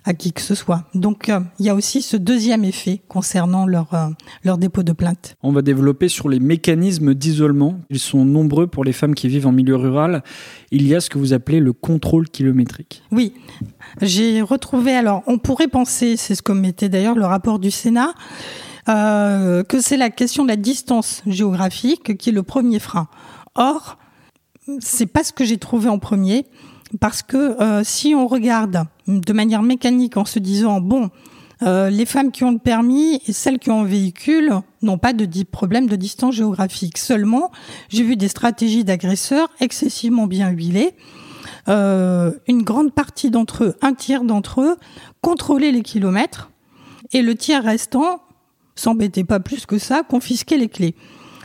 à 0.05 0.15
qui 0.15 0.33
que 0.33 0.41
ce 0.41 0.55
soit. 0.55 0.85
Donc 0.95 1.29
euh, 1.29 1.41
il 1.59 1.67
y 1.67 1.69
a 1.69 1.75
aussi 1.75 2.03
ce 2.03 2.17
deuxième 2.17 2.65
effet 2.65 3.03
concernant 3.09 3.67
leur, 3.67 3.93
euh, 3.95 4.09
leur 4.45 4.59
dépôt 4.59 4.83
de 4.83 4.93
plainte. 4.93 5.37
On 5.43 5.53
va 5.53 5.63
développer 5.63 6.09
sur 6.09 6.29
les 6.29 6.41
mécanismes 6.41 7.15
d'isolement. 7.15 7.81
Ils 7.91 7.99
sont 7.99 8.25
nombreux 8.25 8.67
pour 8.67 8.85
les 8.85 8.93
femmes 8.93 9.15
qui 9.15 9.29
vivent 9.29 9.47
en 9.47 9.53
milieu 9.53 9.77
rural. 9.77 10.23
Il 10.71 10.87
y 10.87 10.95
a 10.95 11.01
ce 11.01 11.11
que 11.11 11.19
vous 11.19 11.33
appelez 11.33 11.61
le 11.61 11.73
contrôle 11.73 12.29
kilométrique. 12.29 13.03
Oui, 13.13 13.35
j'ai 14.01 14.43
retrouvé, 14.43 14.93
alors 14.93 15.23
on 15.27 15.39
pourrait 15.39 15.69
penser, 15.69 16.17
c'est 16.17 16.35
ce 16.35 16.43
que 16.43 16.53
mettait 16.53 16.89
d'ailleurs 16.89 17.15
le 17.15 17.27
rapport 17.27 17.59
du 17.59 17.71
Sénat, 17.71 18.15
euh, 18.89 19.63
que 19.65 19.81
c'est 19.81 19.97
la 19.97 20.11
question 20.11 20.45
de 20.45 20.49
la 20.49 20.57
distance 20.57 21.23
géographique 21.27 22.17
qui 22.17 22.31
est 22.31 22.33
le 22.33 22.43
premier 22.43 22.79
frein. 22.79 23.09
Or, 23.55 23.99
c'est 24.79 25.07
pas 25.07 25.25
ce 25.25 25.33
que 25.33 25.45
j'ai 25.45 25.59
trouvé 25.59 25.89
en 25.89 25.99
premier 25.99 26.47
parce 26.99 27.23
que 27.23 27.61
euh, 27.61 27.83
si 27.85 28.15
on 28.15 28.27
regarde 28.27 28.85
de 29.07 29.33
manière 29.33 29.63
mécanique 29.63 30.17
en 30.17 30.25
se 30.25 30.39
disant 30.39 30.81
bon, 30.81 31.11
euh, 31.63 31.91
les 31.91 32.07
femmes 32.07 32.33
qui 32.33 32.43
ont 32.45 32.53
le 32.53 32.59
permis 32.59 33.21
et 33.27 33.33
celles 33.33 33.59
qui 33.59 33.71
ont 33.71 33.83
un 33.83 33.85
véhicule 33.85 34.53
n'ont 34.83 34.99
pas 34.99 35.13
de 35.13 35.27
problème 35.45 35.87
de 35.87 35.97
distance 35.97 36.35
géographique. 36.35 36.97
Seulement, 36.99 37.51
j'ai 37.89 38.03
vu 38.03 38.17
des 38.17 38.29
stratégies 38.29 38.83
d'agresseurs 38.83 39.51
excessivement 39.61 40.27
bien 40.27 40.49
huilées. 40.51 40.95
Euh, 41.69 42.33
une 42.49 42.63
grande 42.63 42.93
partie 42.93 43.31
d'entre 43.31 43.65
eux, 43.65 43.77
un 43.83 43.93
tiers 43.93 44.25
d'entre 44.25 44.63
eux, 44.63 44.77
contrôlaient 45.21 45.73
les 45.73 45.83
kilomètres 45.83 46.51
et 47.13 47.23
le 47.23 47.35
tiers 47.35 47.63
restant 47.63 48.23
s'embêtait 48.75 49.25
pas 49.25 49.41
plus 49.41 49.67
que 49.67 49.79
ça, 49.79 50.03
confisquer 50.03 50.57
les 50.57 50.69
clés. 50.69 50.95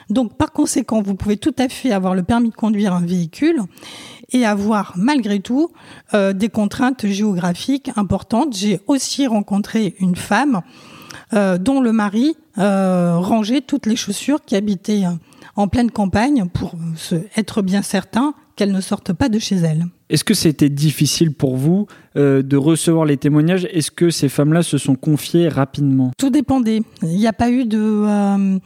Donc, 0.10 0.38
par 0.38 0.52
conséquent, 0.52 1.02
vous 1.02 1.16
pouvez 1.16 1.38
tout 1.38 1.56
à 1.58 1.70
fait 1.70 1.92
avoir 1.92 2.16
le 2.16 2.24
permis 2.24 2.50
de 2.50 2.56
conduire 2.56 2.94
un 2.94 3.06
véhicule 3.06 3.62
et 4.32 4.46
avoir 4.46 4.94
malgré 4.96 5.40
tout 5.40 5.72
euh, 6.14 6.34
des 6.34 6.50
contraintes 6.50 7.08
géographiques 7.08 7.92
importantes. 7.96 8.56
J'ai 8.56 8.80
aussi 8.88 9.28
rencontré 9.28 9.96
une 10.00 10.16
femme 10.16 10.62
euh, 11.34 11.58
dont 11.58 11.82
le 11.82 11.92
mari 11.92 12.36
euh, 12.58 13.18
rangeait 13.18 13.62
toutes 13.62 13.86
les 13.86 13.96
chaussures 13.96 14.44
qui 14.46 14.56
habitaient 14.56 15.04
en 15.56 15.68
pleine 15.68 15.92
campagne 15.92 16.48
pour 16.48 16.76
se, 16.96 17.16
être 17.36 17.62
bien 17.62 17.82
certain 17.82 18.34
qu'elles 18.56 18.72
ne 18.72 18.82
sortent 18.82 19.14
pas 19.14 19.30
de 19.30 19.40
chez 19.40 19.56
elle. 19.56 19.88
Est-ce 20.10 20.24
que 20.24 20.34
c'était 20.34 20.70
difficile 20.70 21.34
pour 21.34 21.56
vous 21.56 21.88
de 22.16 22.58
recevoir 22.58 23.06
les 23.06 23.18
témoignages? 23.18 23.68
Est-ce 23.72 23.90
que 23.92 24.12
ces 24.12 24.30
femmes-là 24.30 24.62
se 24.62 24.78
sont 24.78 24.96
confiées 24.96 25.50
rapidement? 25.50 26.12
Tout 26.18 26.30
dépendait. 26.30 26.82
Il 27.02 27.18
n'y 27.18 27.28
a 27.28 27.34
pas 27.34 27.50
eu 27.50 27.66
de 27.66 28.60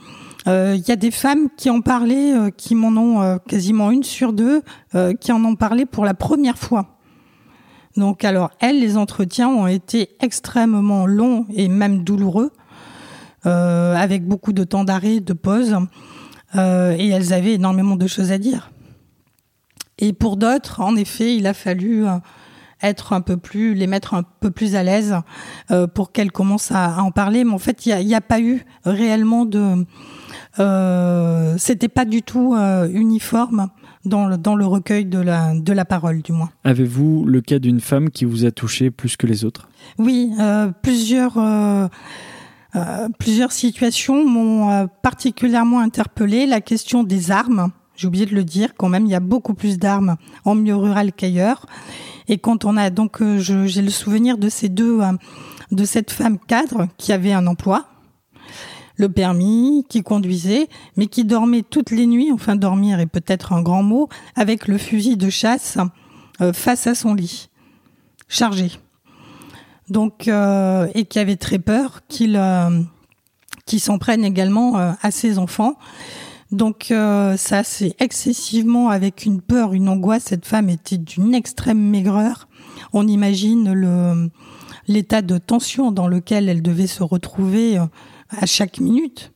il 0.46 0.52
euh, 0.52 0.76
y 0.76 0.90
a 0.90 0.96
des 0.96 1.10
femmes 1.10 1.48
qui 1.56 1.68
en 1.68 1.82
parlaient, 1.82 2.34
euh, 2.34 2.50
qui 2.50 2.74
m'en 2.74 2.98
ont 3.00 3.20
euh, 3.20 3.36
quasiment 3.46 3.90
une 3.90 4.02
sur 4.02 4.32
deux, 4.32 4.62
qui 5.20 5.32
en 5.32 5.44
ont 5.44 5.54
parlé 5.54 5.86
pour 5.86 6.04
la 6.04 6.14
première 6.14 6.58
fois. 6.58 6.98
Donc 7.96 8.24
alors, 8.24 8.50
elles, 8.60 8.80
les 8.80 8.96
entretiens 8.96 9.48
ont 9.48 9.66
été 9.66 10.10
extrêmement 10.20 11.06
longs 11.06 11.46
et 11.54 11.68
même 11.68 12.02
douloureux, 12.02 12.50
avec 13.44 14.26
beaucoup 14.26 14.52
de 14.52 14.64
temps 14.64 14.84
d'arrêt, 14.84 15.20
de 15.20 15.32
pause. 15.32 15.76
Euh, 16.56 16.96
et 16.98 17.08
elles 17.08 17.32
avaient 17.32 17.54
énormément 17.54 17.96
de 17.96 18.06
choses 18.06 18.32
à 18.32 18.38
dire. 18.38 18.70
Et 20.00 20.12
pour 20.12 20.36
d'autres, 20.36 20.80
en 20.80 20.96
effet, 20.96 21.36
il 21.36 21.46
a 21.46 21.54
fallu 21.54 22.06
euh, 22.06 22.16
être 22.82 23.12
un 23.12 23.20
peu 23.20 23.36
plus, 23.36 23.74
les 23.74 23.86
mettre 23.86 24.14
un 24.14 24.22
peu 24.22 24.50
plus 24.50 24.74
à 24.74 24.82
l'aise 24.82 25.16
euh, 25.70 25.86
pour 25.86 26.12
qu'elles 26.12 26.32
commencent 26.32 26.72
à, 26.72 27.02
en 27.02 27.10
parler. 27.10 27.44
Mais 27.44 27.52
en 27.52 27.58
fait, 27.58 27.86
il 27.86 28.06
n'y 28.06 28.14
a, 28.14 28.18
a, 28.18 28.20
pas 28.20 28.40
eu 28.40 28.64
réellement 28.84 29.44
de, 29.44 29.86
euh, 30.58 31.54
c'était 31.58 31.88
pas 31.88 32.04
du 32.04 32.22
tout 32.22 32.54
uniforme 32.54 33.68
dans 34.04 34.26
le, 34.26 34.38
dans 34.38 34.54
le 34.54 34.66
recueil 34.66 35.04
de 35.04 35.18
la, 35.18 35.54
de 35.54 35.72
la 35.72 35.84
parole, 35.84 36.22
du 36.22 36.32
moins. 36.32 36.50
Avez-vous 36.64 37.24
le 37.26 37.40
cas 37.40 37.58
d'une 37.58 37.80
femme 37.80 38.10
qui 38.10 38.24
vous 38.24 38.44
a 38.44 38.50
touché 38.50 38.90
plus 38.90 39.16
que 39.16 39.26
les 39.26 39.44
autres? 39.44 39.68
Oui, 39.98 40.32
euh, 40.38 40.70
plusieurs, 40.82 41.36
euh, 41.38 41.86
euh, 42.76 43.08
plusieurs 43.18 43.52
situations 43.52 44.26
m'ont 44.26 44.88
particulièrement 45.02 45.80
interpellée. 45.80 46.46
La 46.46 46.60
question 46.60 47.04
des 47.04 47.30
armes, 47.30 47.70
j'ai 48.00 48.08
oublié 48.08 48.24
de 48.24 48.34
le 48.34 48.44
dire, 48.44 48.70
quand 48.78 48.88
même, 48.88 49.04
il 49.04 49.10
y 49.10 49.14
a 49.14 49.20
beaucoup 49.20 49.52
plus 49.52 49.78
d'armes 49.78 50.16
en 50.46 50.54
milieu 50.54 50.74
rural 50.74 51.12
qu'ailleurs. 51.12 51.66
Et 52.28 52.38
quand 52.38 52.64
on 52.64 52.78
a 52.78 52.88
donc, 52.88 53.22
j'ai 53.36 53.82
le 53.82 53.90
souvenir 53.90 54.38
de 54.38 54.48
ces 54.48 54.70
deux, 54.70 55.00
de 55.70 55.84
cette 55.84 56.10
femme 56.10 56.38
cadre 56.38 56.88
qui 56.96 57.12
avait 57.12 57.34
un 57.34 57.46
emploi, 57.46 57.84
le 58.96 59.10
permis, 59.10 59.84
qui 59.90 60.02
conduisait, 60.02 60.68
mais 60.96 61.08
qui 61.08 61.24
dormait 61.24 61.62
toutes 61.62 61.90
les 61.90 62.06
nuits, 62.06 62.32
enfin 62.32 62.56
dormir 62.56 63.00
est 63.00 63.06
peut-être 63.06 63.52
un 63.52 63.60
grand 63.60 63.82
mot, 63.82 64.08
avec 64.34 64.66
le 64.66 64.78
fusil 64.78 65.18
de 65.18 65.28
chasse 65.28 65.76
euh, 66.40 66.54
face 66.54 66.86
à 66.86 66.94
son 66.94 67.12
lit, 67.12 67.50
chargé. 68.28 68.72
Donc, 69.90 70.26
euh, 70.26 70.88
et 70.94 71.04
qui 71.04 71.18
avait 71.18 71.36
très 71.36 71.58
peur 71.58 72.00
qu'il 72.08 72.36
euh, 72.36 72.80
s'en 73.76 73.98
prenne 73.98 74.24
également 74.24 74.76
à 75.02 75.10
ses 75.10 75.38
enfants. 75.38 75.76
Donc 76.52 76.86
ça, 76.88 77.62
c'est 77.62 77.94
excessivement 78.00 78.88
avec 78.88 79.24
une 79.24 79.40
peur, 79.40 79.72
une 79.72 79.88
angoisse. 79.88 80.24
Cette 80.24 80.46
femme 80.46 80.68
était 80.68 80.98
d'une 80.98 81.34
extrême 81.34 81.80
maigreur. 81.80 82.48
On 82.92 83.06
imagine 83.06 83.72
le 83.72 84.30
l'état 84.88 85.22
de 85.22 85.38
tension 85.38 85.92
dans 85.92 86.08
lequel 86.08 86.48
elle 86.48 86.62
devait 86.62 86.88
se 86.88 87.04
retrouver 87.04 87.78
à 88.30 88.46
chaque 88.46 88.80
minute. 88.80 89.32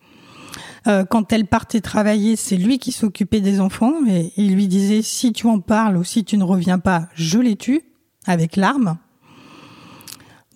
Euh, 0.87 1.05
quand 1.05 1.33
elle 1.33 1.47
partait 1.47 1.81
travailler, 1.81 2.37
c'est 2.37 2.57
lui 2.57 2.79
qui 2.79 2.93
s'occupait 2.93 3.41
des 3.41 3.61
enfants 3.61 3.95
et 4.07 4.33
il 4.37 4.55
lui 4.55 4.69
disait 4.69 5.01
si 5.01 5.33
tu 5.33 5.47
en 5.47 5.61
parles 5.61 5.97
ou 5.97 6.05
si 6.05 6.25
tu 6.25 6.37
ne 6.37 6.45
reviens 6.45 6.79
pas, 6.79 7.09
je 7.15 7.39
les 7.39 7.57
tue 7.57 7.83
avec 8.27 8.57
l'arme. 8.57 8.99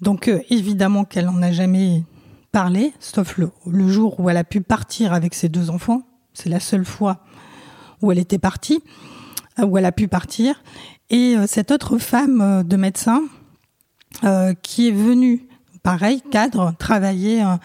Donc 0.02 0.28
euh, 0.28 0.40
évidemment 0.50 1.04
qu'elle 1.04 1.26
n'en 1.26 1.42
a 1.42 1.50
jamais 1.50 2.04
parlé, 2.52 2.92
sauf 3.00 3.38
le, 3.38 3.88
jour 3.88 4.20
où 4.20 4.28
elle 4.28 4.36
a 4.36 4.44
pu 4.44 4.60
partir 4.60 5.12
avec 5.14 5.34
ses 5.34 5.48
deux 5.48 5.70
enfants. 5.70 6.02
C'est 6.34 6.48
la 6.48 6.60
seule 6.60 6.84
fois 6.84 7.18
où 8.02 8.12
elle 8.12 8.18
était 8.18 8.38
partie, 8.38 8.82
euh, 9.58 9.64
où 9.64 9.78
elle 9.78 9.84
a 9.84 9.92
pu 9.92 10.08
partir. 10.08 10.62
Et 11.10 11.36
cette 11.46 11.70
autre 11.70 11.96
femme 11.96 12.62
de 12.64 12.76
médecin 12.76 13.22
qui 14.62 14.88
est 14.88 14.92
venue 14.92 15.48
pareil, 15.88 16.20
cadre, 16.30 16.74
travailler, 16.78 17.42
euh, 17.42 17.56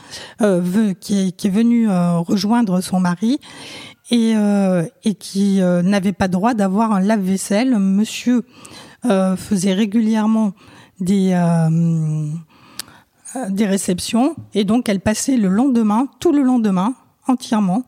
euh 0.42 0.94
qui, 0.94 1.28
est, 1.28 1.32
qui, 1.34 1.48
est, 1.48 1.50
venu 1.50 1.90
euh, 1.90 2.20
rejoindre 2.20 2.80
son 2.80 3.02
mari 3.02 3.40
et, 4.12 4.34
euh, 4.38 4.86
et 5.04 5.16
qui 5.16 5.60
n'avait 5.60 6.14
pas 6.14 6.30
droit 6.30 6.54
d'avoir 6.54 6.94
un 6.94 7.02
lave-vaisselle. 7.02 7.78
Monsieur 7.78 8.46
faisait 9.04 9.74
régulièrement 9.74 10.54
des 11.02 11.38
des 13.50 13.66
réceptions 13.66 14.36
et 14.54 14.64
donc 14.64 14.88
elle 14.88 15.02
passait 15.02 15.36
le 15.36 15.50
lendemain, 15.50 16.08
tout 16.22 16.32
le 16.32 16.44
lendemain, 16.44 16.94
entièrement, 17.28 17.84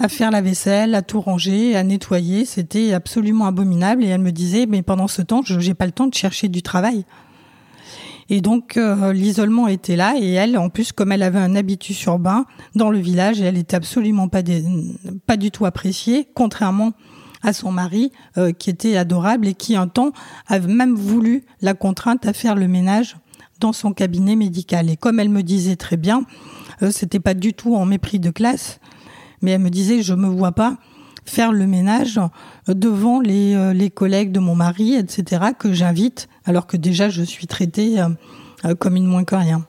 à 0.00 0.08
faire 0.08 0.30
la 0.30 0.40
vaisselle, 0.40 0.94
à 0.94 1.02
tout 1.02 1.20
ranger, 1.20 1.76
à 1.76 1.84
nettoyer. 1.84 2.44
C'était 2.44 2.92
absolument 2.92 3.46
abominable 3.46 4.02
et 4.02 4.08
elle 4.08 4.22
me 4.22 4.32
disait 4.32 4.66
mais 4.66 4.82
pendant 4.82 5.06
ce 5.06 5.22
temps, 5.22 5.42
je 5.44 5.58
n'ai 5.60 5.74
pas 5.74 5.86
le 5.86 5.92
temps 5.92 6.06
de 6.06 6.14
chercher 6.14 6.48
du 6.48 6.62
travail. 6.62 7.04
Et 8.30 8.40
donc 8.40 8.76
euh, 8.76 9.12
l'isolement 9.12 9.68
était 9.68 9.96
là 9.96 10.14
et 10.18 10.32
elle, 10.32 10.56
en 10.56 10.70
plus, 10.70 10.92
comme 10.92 11.12
elle 11.12 11.22
avait 11.22 11.38
un 11.38 11.54
habitus 11.54 12.02
urbain 12.04 12.46
dans 12.74 12.90
le 12.90 12.98
village, 12.98 13.40
elle 13.40 13.58
était 13.58 13.76
absolument 13.76 14.28
pas 14.28 14.42
pas 15.26 15.36
du 15.36 15.50
tout 15.50 15.66
appréciée, 15.66 16.28
contrairement 16.34 16.92
à 17.42 17.52
son 17.52 17.72
mari 17.72 18.12
euh, 18.38 18.52
qui 18.52 18.70
était 18.70 18.96
adorable 18.96 19.48
et 19.48 19.54
qui 19.54 19.76
un 19.76 19.88
temps 19.88 20.12
avait 20.46 20.72
même 20.72 20.94
voulu 20.94 21.44
la 21.60 21.74
contrainte 21.74 22.24
à 22.26 22.32
faire 22.32 22.54
le 22.54 22.68
ménage 22.68 23.16
dans 23.58 23.72
son 23.72 23.92
cabinet 23.92 24.36
médical. 24.36 24.88
Et 24.90 24.96
comme 24.96 25.20
elle 25.20 25.28
me 25.28 25.42
disait 25.42 25.76
très 25.76 25.96
bien, 25.96 26.22
euh, 26.82 26.90
c'était 26.90 27.20
pas 27.20 27.34
du 27.34 27.52
tout 27.52 27.74
en 27.74 27.84
mépris 27.84 28.20
de 28.20 28.30
classe, 28.30 28.80
mais 29.42 29.52
elle 29.52 29.60
me 29.60 29.70
disait 29.70 30.02
je 30.02 30.14
me 30.14 30.28
vois 30.28 30.52
pas 30.52 30.76
faire 31.24 31.52
le 31.52 31.66
ménage 31.66 32.20
devant 32.66 33.20
les, 33.20 33.54
euh, 33.54 33.72
les 33.72 33.90
collègues 33.90 34.32
de 34.32 34.40
mon 34.40 34.54
mari, 34.54 34.94
etc., 34.94 35.52
que 35.58 35.72
j'invite, 35.72 36.28
alors 36.44 36.66
que 36.66 36.76
déjà 36.76 37.08
je 37.08 37.22
suis 37.22 37.46
traitée 37.46 38.00
euh, 38.00 38.08
euh, 38.64 38.74
comme 38.74 38.96
une 38.96 39.06
moins 39.06 39.24
que 39.24 39.34
rien. 39.34 39.64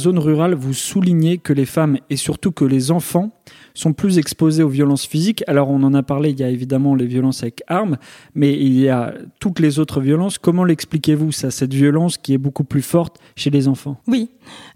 Zone 0.00 0.18
rurale, 0.18 0.54
vous 0.54 0.74
soulignez 0.74 1.38
que 1.38 1.52
les 1.52 1.64
femmes 1.64 1.98
et 2.10 2.16
surtout 2.16 2.50
que 2.50 2.64
les 2.64 2.90
enfants 2.90 3.30
sont 3.74 3.92
plus 3.92 4.18
exposés 4.18 4.64
aux 4.64 4.68
violences 4.68 5.06
physiques. 5.06 5.44
Alors 5.46 5.70
on 5.70 5.82
en 5.84 5.94
a 5.94 6.02
parlé, 6.02 6.30
il 6.30 6.40
y 6.40 6.42
a 6.42 6.48
évidemment 6.48 6.96
les 6.96 7.06
violences 7.06 7.42
avec 7.42 7.62
armes, 7.68 7.96
mais 8.34 8.52
il 8.52 8.74
y 8.80 8.88
a 8.88 9.14
toutes 9.38 9.60
les 9.60 9.78
autres 9.78 10.00
violences. 10.00 10.38
Comment 10.38 10.64
l'expliquez-vous 10.64 11.30
ça, 11.30 11.52
cette 11.52 11.72
violence 11.72 12.18
qui 12.18 12.34
est 12.34 12.38
beaucoup 12.38 12.64
plus 12.64 12.82
forte 12.82 13.18
chez 13.36 13.50
les 13.50 13.68
enfants? 13.68 13.96
Oui, 14.08 14.30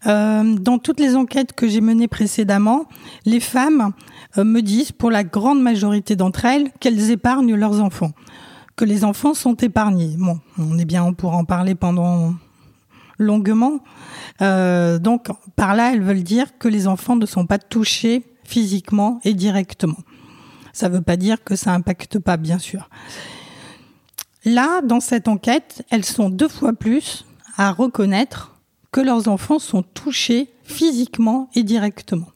euh, 0.06 0.54
dans 0.54 0.78
toutes 0.78 1.00
les 1.00 1.16
enquêtes 1.16 1.52
que 1.52 1.66
j'ai 1.66 1.80
menées 1.80 2.08
précédemment, 2.08 2.84
les 3.26 3.40
femmes 3.40 3.90
euh, 4.38 4.44
me 4.44 4.60
disent, 4.60 4.92
pour 4.92 5.10
la 5.10 5.24
grande 5.24 5.60
majorité 5.60 6.14
d'entre 6.14 6.44
elles, 6.44 6.70
qu'elles 6.78 7.10
épargnent 7.10 7.56
leurs 7.56 7.80
enfants 7.80 8.12
que 8.76 8.84
les 8.84 9.04
enfants 9.04 9.34
sont 9.34 9.54
épargnés. 9.54 10.16
Bon, 10.18 10.40
on 10.58 10.78
est 10.78 10.84
bien, 10.84 11.04
on 11.04 11.14
pourra 11.14 11.36
en 11.36 11.44
parler 11.44 11.74
pendant 11.74 12.34
longuement. 13.24 13.80
Euh, 14.42 14.98
donc 14.98 15.28
par 15.56 15.74
là, 15.74 15.92
elles 15.92 16.02
veulent 16.02 16.22
dire 16.22 16.58
que 16.58 16.68
les 16.68 16.86
enfants 16.86 17.16
ne 17.16 17.26
sont 17.26 17.46
pas 17.46 17.58
touchés 17.58 18.24
physiquement 18.44 19.20
et 19.24 19.34
directement. 19.34 19.98
Ça 20.72 20.88
ne 20.88 20.96
veut 20.96 21.02
pas 21.02 21.16
dire 21.16 21.42
que 21.42 21.56
ça 21.56 21.72
impacte 21.72 22.18
pas, 22.18 22.36
bien 22.36 22.58
sûr. 22.58 22.88
Là, 24.44 24.82
dans 24.82 25.00
cette 25.00 25.28
enquête, 25.28 25.84
elles 25.90 26.04
sont 26.04 26.28
deux 26.28 26.48
fois 26.48 26.72
plus 26.72 27.24
à 27.56 27.72
reconnaître 27.72 28.54
que 28.92 29.00
leurs 29.00 29.28
enfants 29.28 29.58
sont 29.58 29.82
touchés 29.82 30.50
physiquement 30.62 31.48
et 31.54 31.62
directement. 31.62 32.28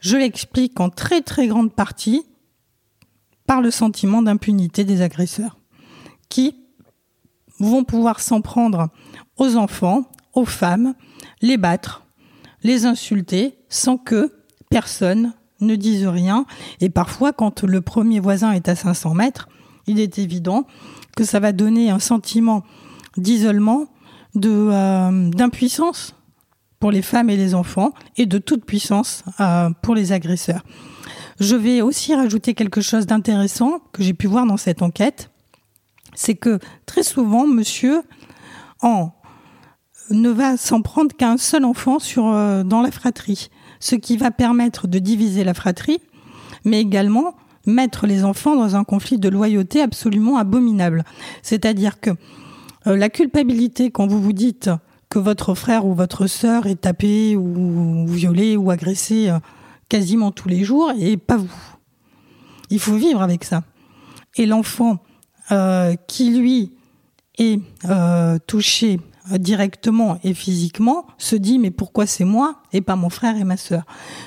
Je 0.00 0.16
l'explique 0.16 0.78
en 0.80 0.90
très 0.90 1.22
très 1.22 1.46
grande 1.46 1.72
partie 1.72 2.24
par 3.46 3.60
le 3.60 3.70
sentiment 3.70 4.22
d'impunité 4.22 4.84
des 4.84 5.02
agresseurs, 5.02 5.56
qui 6.28 6.63
vont 7.60 7.84
pouvoir 7.84 8.20
s'en 8.20 8.40
prendre 8.40 8.88
aux 9.36 9.56
enfants, 9.56 10.04
aux 10.34 10.44
femmes, 10.44 10.94
les 11.40 11.56
battre, 11.56 12.04
les 12.62 12.86
insulter 12.86 13.58
sans 13.68 13.96
que 13.96 14.32
personne 14.70 15.34
ne 15.60 15.76
dise 15.76 16.06
rien. 16.06 16.46
Et 16.80 16.90
parfois, 16.90 17.32
quand 17.32 17.62
le 17.62 17.80
premier 17.80 18.20
voisin 18.20 18.52
est 18.52 18.68
à 18.68 18.74
500 18.74 19.14
mètres, 19.14 19.48
il 19.86 20.00
est 20.00 20.18
évident 20.18 20.66
que 21.16 21.24
ça 21.24 21.40
va 21.40 21.52
donner 21.52 21.90
un 21.90 21.98
sentiment 21.98 22.64
d'isolement, 23.16 23.86
euh, 24.44 25.30
d'impuissance 25.30 26.16
pour 26.80 26.90
les 26.90 27.02
femmes 27.02 27.30
et 27.30 27.36
les 27.36 27.54
enfants 27.54 27.92
et 28.16 28.26
de 28.26 28.38
toute 28.38 28.64
puissance 28.64 29.22
euh, 29.40 29.70
pour 29.82 29.94
les 29.94 30.12
agresseurs. 30.12 30.64
Je 31.40 31.56
vais 31.56 31.82
aussi 31.82 32.14
rajouter 32.14 32.54
quelque 32.54 32.80
chose 32.80 33.06
d'intéressant 33.06 33.80
que 33.92 34.02
j'ai 34.02 34.14
pu 34.14 34.26
voir 34.26 34.46
dans 34.46 34.56
cette 34.56 34.82
enquête, 34.82 35.30
c'est 36.14 36.34
que 36.34 36.58
très 36.86 37.02
souvent, 37.02 37.46
monsieur, 37.46 38.02
en 38.82 39.12
ne 40.10 40.28
va 40.30 40.56
s'en 40.56 40.82
prendre 40.82 41.14
qu'un 41.16 41.36
seul 41.36 41.64
enfant 41.64 41.98
euh, 42.18 42.62
dans 42.62 42.82
la 42.82 42.90
fratrie, 42.90 43.48
ce 43.80 43.94
qui 43.94 44.16
va 44.16 44.30
permettre 44.30 44.86
de 44.86 44.98
diviser 44.98 45.44
la 45.44 45.54
fratrie, 45.54 46.00
mais 46.64 46.80
également 46.80 47.34
mettre 47.66 48.06
les 48.06 48.24
enfants 48.24 48.56
dans 48.56 48.76
un 48.76 48.84
conflit 48.84 49.18
de 49.18 49.28
loyauté 49.28 49.80
absolument 49.80 50.36
abominable. 50.36 51.04
C'est-à-dire 51.42 52.00
que 52.00 52.10
Euh, 52.86 52.96
la 52.96 53.08
culpabilité, 53.08 53.90
quand 53.90 54.06
vous 54.06 54.20
vous 54.20 54.32
dites 54.32 54.70
que 55.08 55.18
votre 55.18 55.54
frère 55.54 55.86
ou 55.86 55.94
votre 55.94 56.26
sœur 56.26 56.66
est 56.66 56.82
tapé 56.82 57.36
ou 57.36 58.06
violé 58.06 58.56
ou 58.56 58.70
agressé 58.70 59.28
euh, 59.28 59.38
quasiment 59.88 60.32
tous 60.32 60.48
les 60.48 60.64
jours, 60.64 60.92
et 60.98 61.16
pas 61.16 61.36
vous. 61.36 61.48
Il 62.70 62.80
faut 62.80 62.96
vivre 62.96 63.22
avec 63.22 63.44
ça. 63.44 63.62
Et 64.36 64.46
l'enfant 64.46 64.98
euh, 65.52 65.94
qui, 66.06 66.30
lui, 66.38 66.72
est 67.38 67.60
touché 68.46 69.00
directement 69.30 70.18
et 70.22 70.34
physiquement, 70.34 71.06
se 71.18 71.36
dit 71.36 71.58
mais 71.58 71.70
pourquoi 71.70 72.06
c'est 72.06 72.24
moi 72.24 72.62
et 72.72 72.80
pas 72.80 72.96
mon 72.96 73.10
frère 73.10 73.36
et 73.36 73.44
ma 73.44 73.56
sœur? 73.56 73.84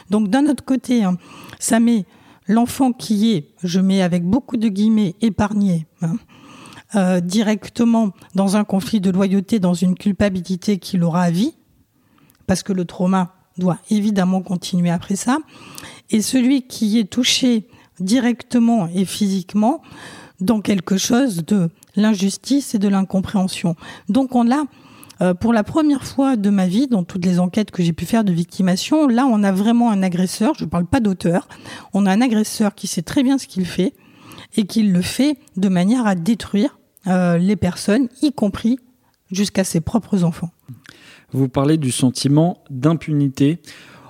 Donc 0.10 0.30
d'un 0.30 0.48
autre 0.48 0.66
côté, 0.66 1.04
hein, 1.04 1.18
ça 1.60 1.80
met 1.80 2.06
l'enfant 2.48 2.92
qui 2.92 3.32
est, 3.34 3.50
je 3.64 3.80
mets 3.80 4.02
avec 4.02 4.24
beaucoup 4.24 4.58
de 4.58 4.68
guillemets, 4.70 5.16
épargné, 5.22 5.86
hein, 6.02 6.16
euh, 6.96 7.20
directement 7.20 8.12
dans 8.36 8.56
un 8.56 8.64
conflit 8.64 9.02
de 9.02 9.10
loyauté, 9.10 9.60
dans 9.60 9.74
une 9.74 9.96
culpabilité 9.96 10.80
qu'il 10.80 11.04
aura 11.04 11.24
à 11.24 11.32
vie, 11.32 11.54
parce 12.46 12.64
que 12.64 12.74
le 12.74 12.86
trauma 12.86 13.36
doit 13.58 13.80
évidemment 13.90 14.42
continuer 14.42 14.90
après 14.90 15.16
ça, 15.16 15.40
et 16.10 16.22
celui 16.22 16.64
qui 16.64 17.00
est 17.00 17.12
touché 17.12 17.68
directement 18.00 18.88
et 18.94 19.06
physiquement 19.06 19.82
dans 20.40 20.62
quelque 20.62 20.98
chose 20.98 21.46
de 21.46 21.70
l'injustice 21.96 22.76
et 22.76 22.80
de 22.80 22.88
l'incompréhension. 22.88 23.76
Donc 24.10 24.36
on 24.36 24.52
a 24.52 24.66
euh, 25.22 25.34
pour 25.34 25.54
la 25.54 25.64
première 25.64 26.04
fois 26.04 26.36
de 26.36 26.50
ma 26.50 26.68
vie, 26.68 26.88
dans 26.88 27.04
toutes 27.04 27.26
les 27.26 27.40
enquêtes 27.40 27.72
que 27.72 27.82
j'ai 27.82 27.94
pu 27.94 28.06
faire 28.06 28.24
de 28.24 28.32
victimation, 28.32 29.08
là, 29.08 29.26
on 29.26 29.44
a 29.44 29.52
vraiment 29.52 29.90
un 29.90 30.04
agresseur, 30.04 30.54
je 30.58 30.66
ne 30.66 30.70
parle 30.70 30.86
pas 30.86 31.00
d'auteur, 31.00 31.48
on 31.94 32.06
a 32.06 32.12
un 32.12 32.22
agresseur 32.22 32.76
qui 32.76 32.88
sait 32.88 33.02
très 33.02 33.24
bien 33.24 33.38
ce 33.38 33.48
qu'il 33.48 33.66
fait 33.66 33.94
et 34.56 34.66
qui 34.66 34.84
le 34.84 35.02
fait 35.02 35.38
de 35.56 35.70
manière 35.70 36.06
à 36.06 36.16
détruire 36.16 36.78
euh, 37.08 37.38
les 37.38 37.56
personnes, 37.56 38.10
y 38.22 38.32
compris 38.32 38.80
jusqu'à 39.32 39.64
ses 39.64 39.82
propres 39.82 40.24
enfants. 40.24 40.52
Vous 41.32 41.50
parlez 41.50 41.78
du 41.78 41.92
sentiment 41.92 42.64
d'impunité. 42.70 43.60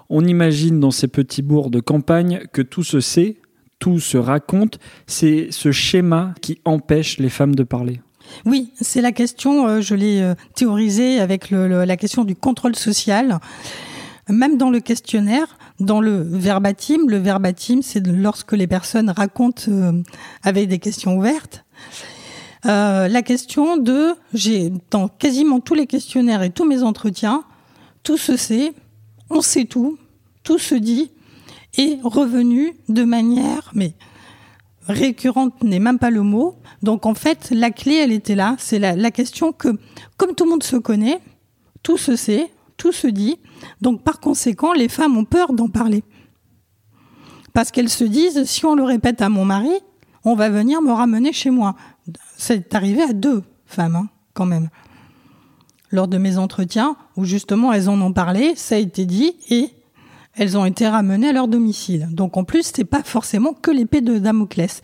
On 0.09 0.25
imagine 0.25 0.79
dans 0.79 0.91
ces 0.91 1.07
petits 1.07 1.41
bourgs 1.41 1.71
de 1.71 1.79
campagne 1.79 2.43
que 2.53 2.61
tout 2.61 2.83
se 2.83 2.99
sait, 2.99 3.37
tout 3.79 3.99
se 3.99 4.17
raconte. 4.17 4.79
C'est 5.05 5.47
ce 5.51 5.71
schéma 5.71 6.33
qui 6.41 6.59
empêche 6.65 7.17
les 7.17 7.29
femmes 7.29 7.55
de 7.55 7.63
parler. 7.63 8.01
Oui, 8.45 8.71
c'est 8.79 9.01
la 9.01 9.11
question, 9.11 9.67
euh, 9.67 9.81
je 9.81 9.95
l'ai 9.95 10.21
euh, 10.21 10.35
théorisée 10.55 11.19
avec 11.19 11.49
la 11.49 11.97
question 11.97 12.23
du 12.23 12.35
contrôle 12.35 12.75
social. 12.75 13.39
Même 14.29 14.57
dans 14.57 14.69
le 14.69 14.81
questionnaire, 14.81 15.57
dans 15.79 16.01
le 16.01 16.21
verbatim, 16.21 17.07
le 17.07 17.17
verbatim, 17.17 17.81
c'est 17.81 18.05
lorsque 18.05 18.51
les 18.51 18.67
personnes 18.67 19.09
racontent 19.09 19.63
euh, 19.69 19.93
avec 20.43 20.67
des 20.67 20.79
questions 20.79 21.17
ouvertes. 21.17 21.63
la 22.65 23.21
question 23.21 23.77
de, 23.77 24.13
j'ai 24.33 24.73
dans 24.91 25.07
quasiment 25.07 25.61
tous 25.61 25.75
les 25.75 25.87
questionnaires 25.87 26.43
et 26.43 26.49
tous 26.49 26.65
mes 26.65 26.83
entretiens, 26.83 27.43
tout 28.03 28.17
se 28.17 28.35
sait, 28.35 28.73
on 29.29 29.41
sait 29.41 29.65
tout, 29.65 29.97
tout 30.43 30.57
se 30.57 30.75
dit, 30.75 31.11
est 31.77 31.99
revenu 32.03 32.73
de 32.89 33.03
manière, 33.03 33.71
mais 33.73 33.93
récurrente 34.87 35.63
n'est 35.63 35.79
même 35.79 35.99
pas 35.99 36.09
le 36.09 36.21
mot. 36.21 36.55
Donc 36.81 37.05
en 37.05 37.13
fait, 37.13 37.49
la 37.51 37.71
clé, 37.71 37.95
elle 37.95 38.11
était 38.11 38.35
là. 38.35 38.55
C'est 38.57 38.79
la, 38.79 39.11
question 39.11 39.51
que, 39.51 39.69
comme 40.17 40.33
tout 40.33 40.45
le 40.45 40.51
monde 40.51 40.63
se 40.63 40.75
connaît, 40.75 41.19
tout 41.83 41.97
se 41.97 42.15
sait, 42.15 42.51
tout 42.77 42.91
se 42.91 43.07
dit. 43.07 43.37
Donc 43.81 44.03
par 44.03 44.19
conséquent, 44.19 44.73
les 44.73 44.89
femmes 44.89 45.17
ont 45.17 45.25
peur 45.25 45.53
d'en 45.53 45.67
parler. 45.67 46.03
Parce 47.53 47.71
qu'elles 47.71 47.89
se 47.89 48.03
disent, 48.03 48.43
si 48.45 48.65
on 48.65 48.75
le 48.75 48.83
répète 48.83 49.21
à 49.21 49.29
mon 49.29 49.45
mari, 49.45 49.71
on 50.23 50.35
va 50.35 50.49
venir 50.49 50.81
me 50.81 50.91
ramener 50.91 51.33
chez 51.33 51.49
moi. 51.49 51.75
C'est 52.37 52.75
arrivé 52.75 53.01
à 53.01 53.13
deux 53.13 53.43
femmes, 53.65 53.95
hein, 53.95 54.09
quand 54.33 54.45
même. 54.45 54.69
Lors 55.89 56.07
de 56.07 56.17
mes 56.17 56.37
entretiens, 56.37 56.97
où 57.15 57.23
justement 57.23 57.71
elles 57.73 57.89
en 57.89 57.99
ont 58.01 58.13
parlé, 58.13 58.55
ça 58.55 58.75
a 58.75 58.77
été 58.77 59.05
dit, 59.05 59.37
et 59.49 59.71
elles 60.37 60.57
ont 60.57 60.65
été 60.65 60.87
ramenées 60.87 61.29
à 61.29 61.33
leur 61.33 61.47
domicile. 61.47 62.07
Donc 62.11 62.37
en 62.37 62.43
plus, 62.43 62.71
c'est 62.73 62.85
pas 62.85 63.03
forcément 63.03 63.53
que 63.53 63.71
l'épée 63.71 64.01
de 64.01 64.17
Damoclès. 64.17 64.81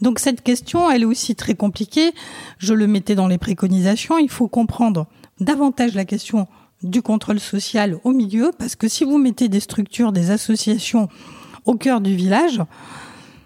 Donc 0.00 0.18
cette 0.18 0.42
question, 0.42 0.90
elle 0.90 1.02
est 1.02 1.06
aussi 1.06 1.34
très 1.34 1.54
compliquée. 1.54 2.12
Je 2.58 2.74
le 2.74 2.86
mettais 2.86 3.14
dans 3.14 3.28
les 3.28 3.38
préconisations. 3.38 4.18
Il 4.18 4.30
faut 4.30 4.48
comprendre 4.48 5.06
davantage 5.40 5.94
la 5.94 6.04
question 6.04 6.46
du 6.82 7.02
contrôle 7.02 7.40
social 7.40 7.98
au 8.04 8.12
milieu, 8.12 8.50
parce 8.58 8.76
que 8.76 8.88
si 8.88 9.04
vous 9.04 9.18
mettez 9.18 9.48
des 9.48 9.60
structures, 9.60 10.12
des 10.12 10.30
associations 10.30 11.08
au 11.64 11.74
cœur 11.76 12.00
du 12.00 12.14
village, 12.14 12.60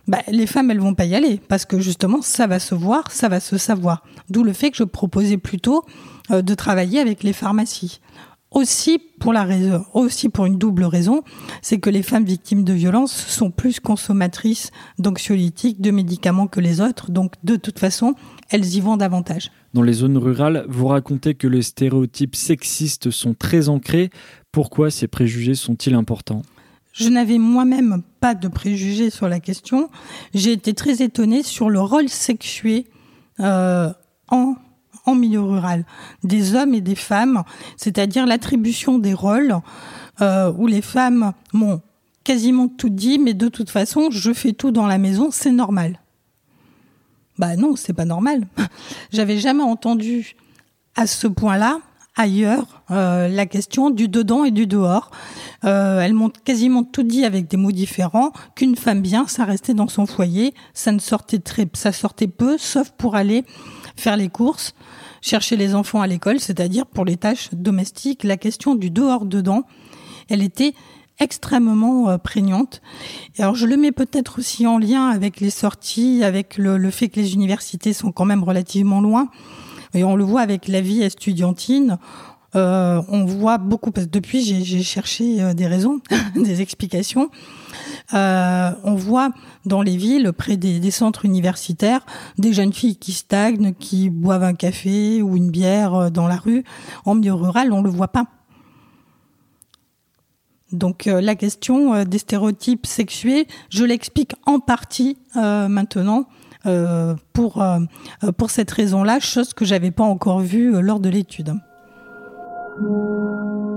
bah, 0.09 0.23
les 0.27 0.47
femmes, 0.47 0.71
elles 0.71 0.81
vont 0.81 0.95
pas 0.95 1.05
y 1.05 1.15
aller, 1.15 1.41
parce 1.49 1.65
que 1.65 1.79
justement, 1.79 2.21
ça 2.21 2.47
va 2.47 2.59
se 2.59 2.75
voir, 2.75 3.13
ça 3.13 3.29
va 3.29 3.41
se 3.41 3.57
savoir. 3.59 4.03
D'où 4.29 4.43
le 4.43 4.53
fait 4.53 4.71
que 4.71 4.77
je 4.77 4.85
proposais 4.85 5.37
plutôt 5.37 5.85
euh, 6.31 6.43
de 6.43 6.55
travailler 6.55 6.99
avec 6.99 7.23
les 7.23 7.33
pharmacies 7.33 8.01
aussi 8.51 8.99
pour 9.21 9.33
la 9.33 9.45
raison, 9.45 9.85
aussi 9.95 10.29
pour 10.29 10.47
une 10.47 10.59
double 10.59 10.85
raison, 10.85 11.23
c'est 11.61 11.79
que 11.79 11.91
les 11.91 12.03
femmes 12.03 12.25
victimes 12.25 12.65
de 12.65 12.73
violences 12.73 13.13
sont 13.15 13.51
plus 13.51 13.81
consommatrices 13.81 14.71
d'anxiolytiques, 14.99 15.81
de 15.81 15.91
médicaments 15.91 16.47
que 16.47 16.61
les 16.61 16.81
autres, 16.81 17.11
donc 17.11 17.35
de 17.45 17.57
toute 17.57 17.79
façon, 17.79 18.15
elles 18.51 18.75
y 18.75 18.81
vont 18.81 18.97
davantage. 18.97 19.51
Dans 19.75 19.83
les 19.83 19.93
zones 19.93 20.17
rurales, 20.17 20.65
vous 20.69 20.87
racontez 20.87 21.35
que 21.35 21.47
les 21.47 21.63
stéréotypes 21.63 22.37
sexistes 22.37 23.11
sont 23.11 23.35
très 23.35 23.69
ancrés. 23.69 24.11
Pourquoi 24.51 24.91
ces 24.91 25.09
préjugés 25.09 25.55
sont-ils 25.55 25.95
importants? 25.95 26.43
Je 26.93 27.09
n'avais 27.11 27.39
moi-même 27.39 28.03
pas 28.19 28.35
de 28.35 28.49
préjugés 28.49 29.11
sur 29.11 29.29
la 29.29 29.41
question. 29.41 29.91
J'ai 30.35 30.53
été 30.53 30.73
très 30.75 31.03
étonnée 31.03 31.43
sur 31.43 31.71
le 31.71 31.81
rôle 31.81 32.09
sexué 32.09 32.87
euh, 33.41 33.93
en 34.29 34.55
en 35.09 35.15
milieu 35.15 35.41
rural, 35.41 35.85
des 36.23 36.55
hommes 36.55 36.75
et 36.75 36.81
des 36.81 36.95
femmes, 36.95 37.43
c'est-à-dire 37.77 38.27
l'attribution 38.27 38.99
des 38.99 39.15
rôles 39.15 39.57
euh, 40.21 40.53
où 40.57 40.67
les 40.67 40.83
femmes 40.83 41.33
m'ont 41.53 41.81
quasiment 42.25 42.69
tout 42.69 42.91
dit, 42.91 43.19
mais 43.19 43.35
de 43.35 43.49
toute 43.49 43.71
façon, 43.71 44.11
je 44.11 44.33
fais 44.33 44.53
tout 44.53 44.71
dans 44.71 44.87
la 44.87 44.99
maison, 44.99 45.31
c'est 45.31 45.53
normal. 45.53 46.01
Bah 47.39 47.57
non, 47.57 47.77
c'est 47.77 47.93
pas 47.93 48.05
normal. 48.05 48.47
J'avais 49.13 49.39
jamais 49.39 49.63
entendu 49.63 50.37
à 50.97 51.07
ce 51.07 51.27
point-là 51.27 51.79
ailleurs 52.19 52.83
euh, 52.91 53.29
la 53.29 53.47
question 53.47 53.91
du 53.91 54.09
dedans 54.09 54.45
et 54.45 54.51
du 54.51 54.67
dehors. 54.67 55.11
Euh, 55.65 56.01
elles 56.01 56.13
m'ont 56.13 56.31
quasiment 56.45 56.83
tout 56.83 57.05
dit 57.05 57.25
avec 57.25 57.49
des 57.49 57.57
mots 57.57 57.73
différents. 57.73 58.33
Qu'une 58.57 58.77
femme 58.77 59.01
bien, 59.01 59.27
ça 59.27 59.45
restait 59.45 59.75
dans 59.75 59.89
son 59.89 60.05
foyer, 60.05 60.53
ça 60.75 60.93
ne 60.93 60.99
sortait 60.99 61.39
très, 61.39 61.69
ça 61.73 61.93
sortait 61.93 62.27
peu, 62.27 62.59
sauf 62.59 62.91
pour 62.91 63.15
aller 63.15 63.45
faire 63.97 64.17
les 64.17 64.29
courses, 64.29 64.75
chercher 65.21 65.57
les 65.57 65.75
enfants 65.75 66.01
à 66.01 66.07
l'école, 66.07 66.41
c'est-à-dire 66.41 66.87
pour 66.87 67.05
les 67.05 67.17
tâches 67.17 67.51
domestiques. 67.53 68.25
La 68.25 68.37
question 68.37 68.75
du 68.75 68.91
dehors-dedans, 68.91 69.65
elle 70.29 70.43
était 70.43 70.75
extrêmement 71.21 72.11
euh, 72.11 72.19
prégnante. 72.19 72.81
alors 73.39 73.55
je 73.55 73.67
le 73.67 73.77
mets 73.77 73.93
peut-être 73.93 74.39
aussi 74.39 74.67
en 74.67 74.79
lien 74.79 75.09
avec 75.09 75.41
les 75.41 75.51
sorties, 75.51 76.23
avec 76.23 76.57
le, 76.57 76.91
fait 76.91 77.09
que 77.09 77.19
les 77.19 77.35
universités 77.35 77.93
sont 77.93 78.13
quand 78.13 78.25
même 78.25 78.45
relativement 78.45 79.01
loin. 79.01 79.29
Et 79.95 80.05
on 80.05 80.17
le 80.17 80.25
voit 80.25 80.43
avec 80.43 80.69
la 80.69 80.81
vie 80.81 81.03
estudiantine. 81.03 81.99
Euh, 82.57 83.03
on 83.09 83.25
voit 83.25 83.59
beaucoup, 83.59 83.91
parce 83.91 84.07
que 84.07 84.11
depuis 84.13 84.43
j'ai 84.43 84.83
cherché 84.83 85.43
euh, 85.43 85.55
des 85.55 85.67
raisons, 85.67 86.01
des 86.35 86.63
explications. 86.63 87.31
Euh, 88.15 88.71
on 88.85 88.95
voit 88.95 89.31
dans 89.67 89.83
les 89.83 89.97
villes, 89.97 90.33
près 90.33 90.57
des, 90.57 90.91
centres 90.91 91.27
universitaires, 91.27 92.07
des 92.39 92.55
jeunes 92.55 92.73
filles 92.73 92.97
qui 92.97 93.13
stagnent, 93.13 93.75
qui 93.75 94.09
boivent 94.09 94.45
un 94.45 94.55
café 94.55 95.21
ou 95.21 95.37
une 95.37 95.51
bière 95.51 96.11
dans 96.11 96.27
la 96.27 96.37
rue. 96.37 96.65
En 97.05 97.15
milieu 97.15 97.35
rural, 97.35 97.73
on 97.73 97.83
le 97.83 97.91
voit 97.91 98.09
pas. 98.09 98.25
Donc 100.73 101.07
la 101.07 101.35
question 101.35 102.05
des 102.05 102.19
stéréotypes 102.19 102.87
sexués, 102.87 103.47
je 103.71 103.85
l'explique 103.85 104.35
en 104.45 104.59
partie 104.59 105.17
maintenant 105.35 106.29
pour 107.33 107.65
pour 108.37 108.51
cette 108.51 108.71
raison-là, 108.71 109.19
chose 109.21 109.55
que 109.55 109.65
j'avais 109.65 109.91
pas 109.91 110.05
encore 110.05 110.41
vue 110.41 110.83
lors 110.83 111.01
de 111.01 111.09
l'étude. 111.09 111.55
Música 112.81 113.68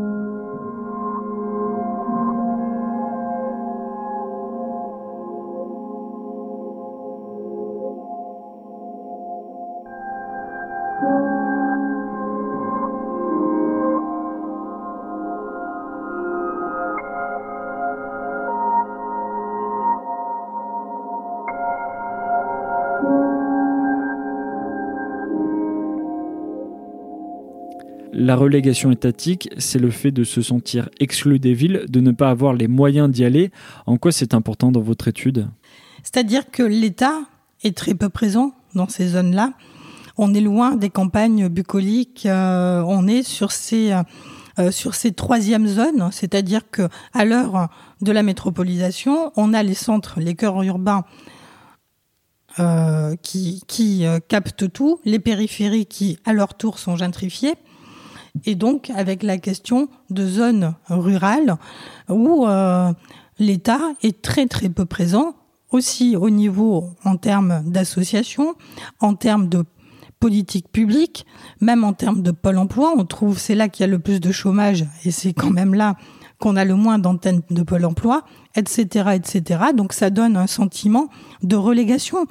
La 28.32 28.38
relégation 28.38 28.91
étatique, 28.91 29.50
c'est 29.58 29.78
le 29.78 29.89
fait 29.91 30.12
de 30.12 30.24
se 30.24 30.41
sentir 30.41 30.88
exclu 31.02 31.38
des 31.38 31.54
villes, 31.54 31.84
de 31.89 32.00
ne 32.00 32.12
pas 32.12 32.30
avoir 32.30 32.54
les 32.54 32.70
moyens 32.70 33.10
d'y 33.10 33.26
aller. 33.26 33.52
En 33.86 33.98
quoi 33.98 34.13
c'est 34.13 34.34
important 34.34 34.72
dans 34.72 34.80
votre 34.80 35.10
étude? 35.10 35.50
C'est-à-dire 36.02 36.50
que 36.50 36.63
l'État 36.63 37.24
est 37.62 37.76
très 37.76 37.94
peu 37.94 38.08
présent 38.08 38.54
dans 38.74 38.88
ces 38.88 39.10
zones-là. 39.10 39.52
on 40.15 40.34
est 40.34 40.39
loin 40.39 40.78
des 40.78 40.89
campagnes 40.89 41.50
bucoliques. 41.50 42.26
on 42.26 43.06
est 43.06 43.24
sur 43.24 43.52
ces 43.52 43.94
sur 44.72 44.96
ces 44.96 45.12
troisièmes 45.12 45.67
zones, 45.67 46.10
c'est-à-dire 46.13 46.62
que 46.72 46.88
à 47.12 47.26
l'heure 47.26 47.67
de 48.00 48.13
la 48.13 48.24
métropolisation, 48.24 49.34
on 49.36 49.54
a 49.54 49.62
les 49.62 49.74
centres, 49.74 50.22
les 50.22 50.36
cœurs 50.36 50.63
urbains 50.63 51.04
euh, 52.60 53.15
qui, 53.22 53.63
qui 53.67 54.06
euh, 54.06 54.20
captent 54.26 54.72
tout, 54.74 55.00
les 55.06 55.20
périphéries 55.20 55.86
qui, 55.86 56.17
à 56.26 56.34
leur 56.34 56.54
tour, 56.54 56.80
sont 56.80 56.98
gentrifiées, 56.98 57.54
et 58.46 58.56
donc 58.56 58.89
avec 58.91 59.24
la 59.24 59.38
question 59.38 59.89
de 60.10 60.26
zones 60.26 60.76
rurales 60.89 61.58
où 62.10 62.46
euh, 62.48 62.91
l'État 63.39 63.82
est 64.04 64.22
très 64.22 64.48
très 64.48 64.70
peu 64.70 64.86
présent, 64.86 65.36
aussi 65.72 66.15
au 66.15 66.30
niveau 66.30 66.89
en 67.04 67.17
termes 67.17 67.63
d'associations, 67.65 68.56
en 69.00 69.15
termes 69.15 69.48
de 69.48 69.63
politique 70.20 70.72
publique, 70.72 71.26
même 71.62 71.84
en 71.84 71.94
termes 71.94 72.22
de 72.22 72.32
pôle 72.32 72.58
emploi. 72.58 72.94
On 72.96 73.06
trouve 73.06 73.39
c'est 73.39 73.56
là 73.56 73.70
qu'il 73.70 73.84
y 73.84 73.89
a 73.89 73.91
le 73.91 74.00
plus 74.00 74.20
de 74.20 74.32
chômage 74.32 74.86
et 75.04 75.12
c'est 75.12 75.34
quand 75.34 75.50
même 75.50 75.74
là 75.74 75.96
qu'on 76.41 76.58
a 76.58 76.65
le 76.65 76.76
moins 76.76 77.00
d'antennes 77.00 77.41
de 77.50 77.62
Pôle 77.62 77.86
emploi, 77.86 78.24
etc., 78.56 79.12
etc. 79.13 79.63
Donc 79.74 79.94
ça 79.94 80.10
donne 80.10 80.36
un 80.36 80.48
sentiment 80.48 81.08
de 81.44 81.56
relégation. 81.56 82.26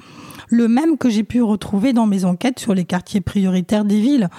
Le 0.51 0.67
même 0.67 0.97
que 0.97 1.09
j'ai 1.09 1.23
pu 1.23 1.41
retrouver 1.41 1.93
dans 1.93 2.05
mes 2.05 2.25
enquêtes 2.25 2.59
sur 2.59 2.73
les 2.73 2.83
quartiers 2.85 3.21
prioritaires 3.21 3.85
des 3.85 3.99
villes, 3.99 4.29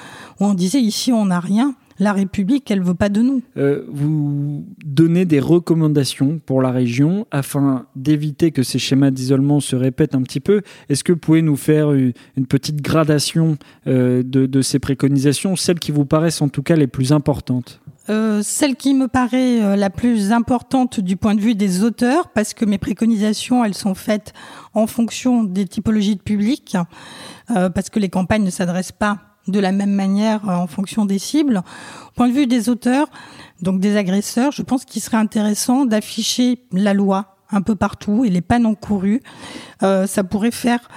où 0.40 0.44
on 0.44 0.54
disait 0.54 0.80
ici 0.80 1.10
on 1.12 1.26
n'a 1.26 1.40
rien, 1.40 1.74
la 1.98 2.12
République, 2.12 2.70
elle 2.70 2.82
veut 2.82 2.94
pas 2.94 3.08
de 3.08 3.22
nous. 3.22 3.42
Euh, 3.56 3.84
vous 3.88 4.64
donnez 4.84 5.24
des 5.24 5.40
recommandations 5.40 6.40
pour 6.44 6.62
la 6.62 6.70
région 6.70 7.26
afin 7.30 7.86
d'éviter 7.96 8.50
que 8.50 8.62
ces 8.62 8.78
schémas 8.78 9.10
d'isolement 9.10 9.60
se 9.60 9.76
répètent 9.76 10.14
un 10.14 10.22
petit 10.22 10.40
peu. 10.40 10.62
Est-ce 10.88 11.04
que 11.04 11.12
vous 11.12 11.18
pouvez 11.18 11.42
nous 11.42 11.56
faire 11.56 11.92
une, 11.92 12.12
petite 12.48 12.82
gradation 12.82 13.56
euh, 13.86 14.22
de, 14.24 14.62
ces 14.62 14.78
préconisations, 14.78 15.56
celles 15.56 15.78
qui 15.78 15.92
vous 15.92 16.04
paraissent 16.04 16.42
en 16.42 16.48
tout 16.48 16.62
cas 16.62 16.76
les 16.76 16.86
plus 16.86 17.12
importantes? 17.12 17.80
Euh, 18.08 18.42
celle 18.42 18.74
qui 18.74 18.94
me 18.94 19.06
paraît 19.06 19.62
euh, 19.62 19.76
la 19.76 19.88
plus 19.88 20.32
importante 20.32 20.98
du 20.98 21.16
point 21.16 21.34
de 21.36 21.40
vue 21.40 21.54
des 21.54 21.84
auteurs, 21.84 22.28
parce 22.30 22.52
que 22.52 22.64
mes 22.64 22.78
préconisations, 22.78 23.64
elles 23.64 23.74
sont 23.74 23.94
faites 23.94 24.32
en 24.74 24.88
fonction 24.88 25.44
des 25.44 25.66
typologies 25.66 26.16
de 26.16 26.22
public, 26.22 26.76
euh, 27.50 27.70
parce 27.70 27.90
que 27.90 28.00
les 28.00 28.08
campagnes 28.08 28.42
ne 28.42 28.50
s'adressent 28.50 28.92
pas 28.92 29.18
de 29.46 29.60
la 29.60 29.72
même 29.72 29.92
manière 29.92 30.48
en 30.48 30.66
fonction 30.66 31.04
des 31.04 31.18
cibles. 31.18 31.62
Point 32.14 32.28
de 32.28 32.32
vue 32.32 32.46
des 32.46 32.68
auteurs, 32.68 33.08
donc 33.60 33.80
des 33.80 33.96
agresseurs, 33.96 34.52
je 34.52 34.62
pense 34.62 34.84
qu'il 34.84 35.02
serait 35.02 35.16
intéressant 35.16 35.84
d'afficher 35.84 36.64
la 36.72 36.94
loi 36.94 37.36
un 37.50 37.60
peu 37.60 37.74
partout 37.74 38.24
et 38.24 38.30
les 38.30 38.40
peines 38.40 38.66
encourues. 38.66 39.20
ça 39.80 40.24
pourrait 40.24 40.52
faire 40.52 40.88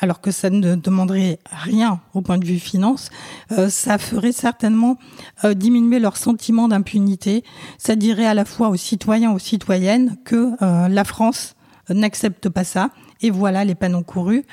alors 0.00 0.20
que 0.20 0.30
ça 0.30 0.50
ne 0.50 0.74
demanderait 0.74 1.38
rien 1.50 2.00
au 2.14 2.20
point 2.20 2.38
de 2.38 2.44
vue 2.44 2.58
finance, 2.58 3.10
euh, 3.52 3.68
ça 3.68 3.98
ferait 3.98 4.32
certainement 4.32 4.98
euh, 5.44 5.54
diminuer 5.54 5.98
leur 5.98 6.16
sentiment 6.16 6.68
d'impunité. 6.68 7.44
Ça 7.78 7.96
dirait 7.96 8.26
à 8.26 8.34
la 8.34 8.44
fois 8.44 8.68
aux 8.68 8.76
citoyens, 8.76 9.32
aux 9.32 9.38
citoyennes 9.38 10.16
que 10.24 10.50
euh, 10.62 10.88
la 10.88 11.04
France 11.04 11.54
n'accepte 11.88 12.48
pas 12.48 12.64
ça. 12.64 12.90
Et 13.20 13.30
voilà 13.30 13.64
les 13.64 13.74
peines 13.74 13.94
encourues. 13.94 14.44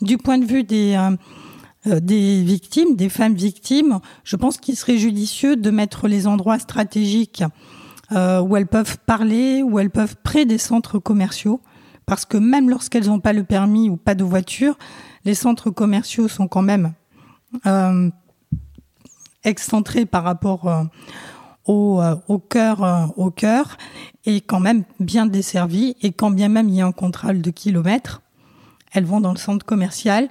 Du 0.00 0.18
point 0.18 0.38
de 0.38 0.44
vue 0.44 0.64
des 0.64 0.98
des 1.86 2.42
victimes, 2.42 2.94
des 2.94 3.08
femmes 3.08 3.34
victimes, 3.34 4.00
je 4.22 4.36
pense 4.36 4.58
qu'il 4.58 4.76
serait 4.76 4.98
judicieux 4.98 5.56
de 5.56 5.70
mettre 5.70 6.08
les 6.08 6.26
endroits 6.26 6.58
stratégiques 6.58 7.42
où 8.10 8.56
elles 8.56 8.66
peuvent 8.66 8.98
parler, 9.06 9.62
où 9.62 9.78
elles 9.78 9.90
peuvent 9.90 10.16
près 10.22 10.44
des 10.44 10.58
centres 10.58 10.98
commerciaux, 10.98 11.62
parce 12.06 12.24
que 12.24 12.36
même 12.36 12.70
lorsqu'elles 12.70 13.06
n'ont 13.06 13.20
pas 13.20 13.32
le 13.32 13.44
permis 13.44 13.88
ou 13.88 13.96
pas 13.96 14.14
de 14.14 14.24
voiture, 14.24 14.76
les 15.24 15.34
centres 15.34 15.70
commerciaux 15.70 16.28
sont 16.28 16.48
quand 16.48 16.62
même 16.62 16.92
euh, 17.66 18.10
excentrés 19.44 20.06
par 20.06 20.24
rapport 20.24 20.68
euh, 20.68 20.84
au, 21.66 22.00
euh, 22.00 22.16
au, 22.28 22.38
cœur, 22.38 23.12
au 23.16 23.30
cœur 23.30 23.76
et 24.24 24.40
quand 24.40 24.60
même 24.60 24.84
bien 24.98 25.26
desservis. 25.26 25.96
Et 26.02 26.12
quand 26.12 26.30
bien 26.30 26.48
même 26.48 26.68
il 26.68 26.76
y 26.76 26.80
a 26.80 26.86
un 26.86 26.92
contrôle 26.92 27.42
de 27.42 27.50
kilomètres, 27.50 28.22
elles 28.92 29.04
vont 29.04 29.20
dans 29.20 29.32
le 29.32 29.38
centre 29.38 29.64
commercial. 29.64 30.28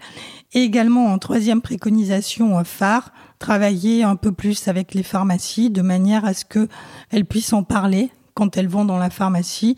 Et 0.54 0.64
également 0.64 1.06
en 1.06 1.20
troisième 1.20 1.62
préconisation 1.62 2.64
phare, 2.64 3.12
travailler 3.38 4.04
un 4.04 4.16
peu 4.16 4.32
plus 4.32 4.68
avec 4.68 4.94
les 4.94 5.04
pharmacies 5.04 5.70
de 5.70 5.82
manière 5.82 6.26
à 6.26 6.34
ce 6.34 6.44
qu'elles 6.46 7.26
puissent 7.26 7.54
en 7.54 7.64
parler 7.64 8.12
quand 8.40 8.56
elles 8.56 8.70
vont 8.70 8.86
dans 8.86 8.98
la 8.98 9.10
pharmacie, 9.10 9.76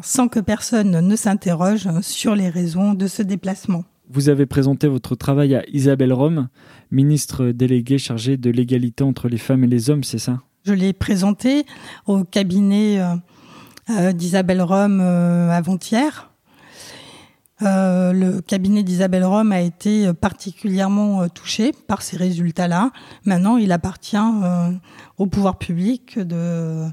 sans 0.00 0.28
que 0.28 0.38
personne 0.38 1.00
ne 1.00 1.16
s'interroge 1.16 1.88
sur 2.02 2.36
les 2.36 2.48
raisons 2.48 2.94
de 2.94 3.08
ce 3.08 3.20
déplacement. 3.20 3.82
Vous 4.08 4.28
avez 4.28 4.46
présenté 4.46 4.86
votre 4.86 5.16
travail 5.16 5.56
à 5.56 5.64
Isabelle 5.72 6.12
Rome, 6.12 6.48
ministre 6.92 7.46
déléguée 7.46 7.98
chargée 7.98 8.36
de 8.36 8.50
l'égalité 8.50 9.02
entre 9.02 9.28
les 9.28 9.38
femmes 9.38 9.64
et 9.64 9.66
les 9.66 9.90
hommes, 9.90 10.04
c'est 10.04 10.18
ça? 10.18 10.38
Je 10.64 10.72
l'ai 10.72 10.92
présenté 10.92 11.66
au 12.06 12.22
cabinet 12.22 13.00
euh, 13.00 13.16
euh, 13.90 14.12
d'Isabelle 14.12 14.62
Rome 14.62 15.00
euh, 15.00 15.50
avant-hier. 15.50 16.30
le 17.60 18.38
cabinet 18.40 18.84
d'Isabelle 18.84 19.24
Rome 19.24 19.50
a 19.50 19.60
été 19.60 20.12
particulièrement 20.12 21.28
touché 21.28 21.72
par 21.88 22.02
ces 22.02 22.16
résultats-là. 22.16 22.92
Maintenant, 23.24 23.56
il 23.56 23.72
appartient 23.72 24.16
au 25.18 25.26
pouvoir 25.26 25.58
public 25.58 26.20
de 26.20 26.86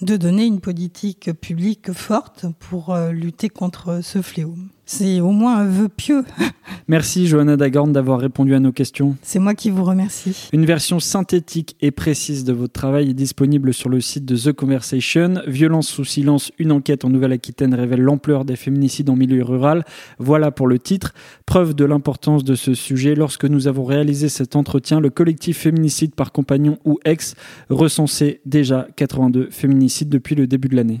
de 0.00 0.16
donner 0.16 0.44
une 0.44 0.60
politique 0.60 1.32
publique 1.32 1.92
forte 1.92 2.46
pour 2.58 2.94
euh, 2.94 3.12
lutter 3.12 3.48
contre 3.48 4.00
ce 4.02 4.22
fléau. 4.22 4.54
C'est 4.86 5.20
au 5.20 5.30
moins 5.30 5.58
un 5.58 5.66
vœu 5.66 5.88
pieux. 5.88 6.24
Merci 6.88 7.26
Johanna 7.26 7.56
Dagorn 7.56 7.92
d'avoir 7.92 8.20
répondu 8.20 8.54
à 8.54 8.60
nos 8.60 8.72
questions. 8.72 9.16
C'est 9.22 9.38
moi 9.38 9.54
qui 9.54 9.70
vous 9.70 9.84
remercie. 9.84 10.50
Une 10.52 10.66
version 10.66 11.00
synthétique 11.00 11.76
et 11.80 11.90
précise 11.90 12.44
de 12.44 12.52
votre 12.52 12.72
travail 12.72 13.10
est 13.10 13.14
disponible 13.14 13.72
sur 13.72 13.88
le 13.88 14.02
site 14.02 14.26
de 14.26 14.36
The 14.36 14.52
Conversation. 14.52 15.34
Violence 15.46 15.88
sous 15.88 16.04
silence, 16.04 16.52
une 16.58 16.72
enquête 16.72 17.04
en 17.06 17.10
Nouvelle-Aquitaine 17.10 17.74
révèle 17.74 18.02
l'ampleur 18.02 18.44
des 18.44 18.56
féminicides 18.56 19.08
en 19.08 19.16
milieu 19.16 19.42
rural. 19.42 19.84
Voilà 20.18 20.50
pour 20.50 20.66
le 20.66 20.78
titre. 20.78 21.14
Preuve 21.46 21.74
de 21.74 21.86
l'importance 21.86 22.44
de 22.44 22.54
ce 22.54 22.74
sujet, 22.74 23.14
lorsque 23.14 23.46
nous 23.46 23.68
avons 23.68 23.84
réalisé 23.84 24.28
cet 24.28 24.54
entretien, 24.54 25.00
le 25.00 25.10
collectif 25.10 25.58
Féminicide 25.58 26.14
par 26.14 26.32
compagnon 26.32 26.78
ou 26.84 26.98
ex 27.06 27.34
recensait 27.70 28.40
déjà 28.44 28.86
82 28.96 29.48
féminicides 29.50 30.10
depuis 30.10 30.34
le 30.34 30.46
début 30.46 30.68
de 30.68 30.76
l'année. 30.76 31.00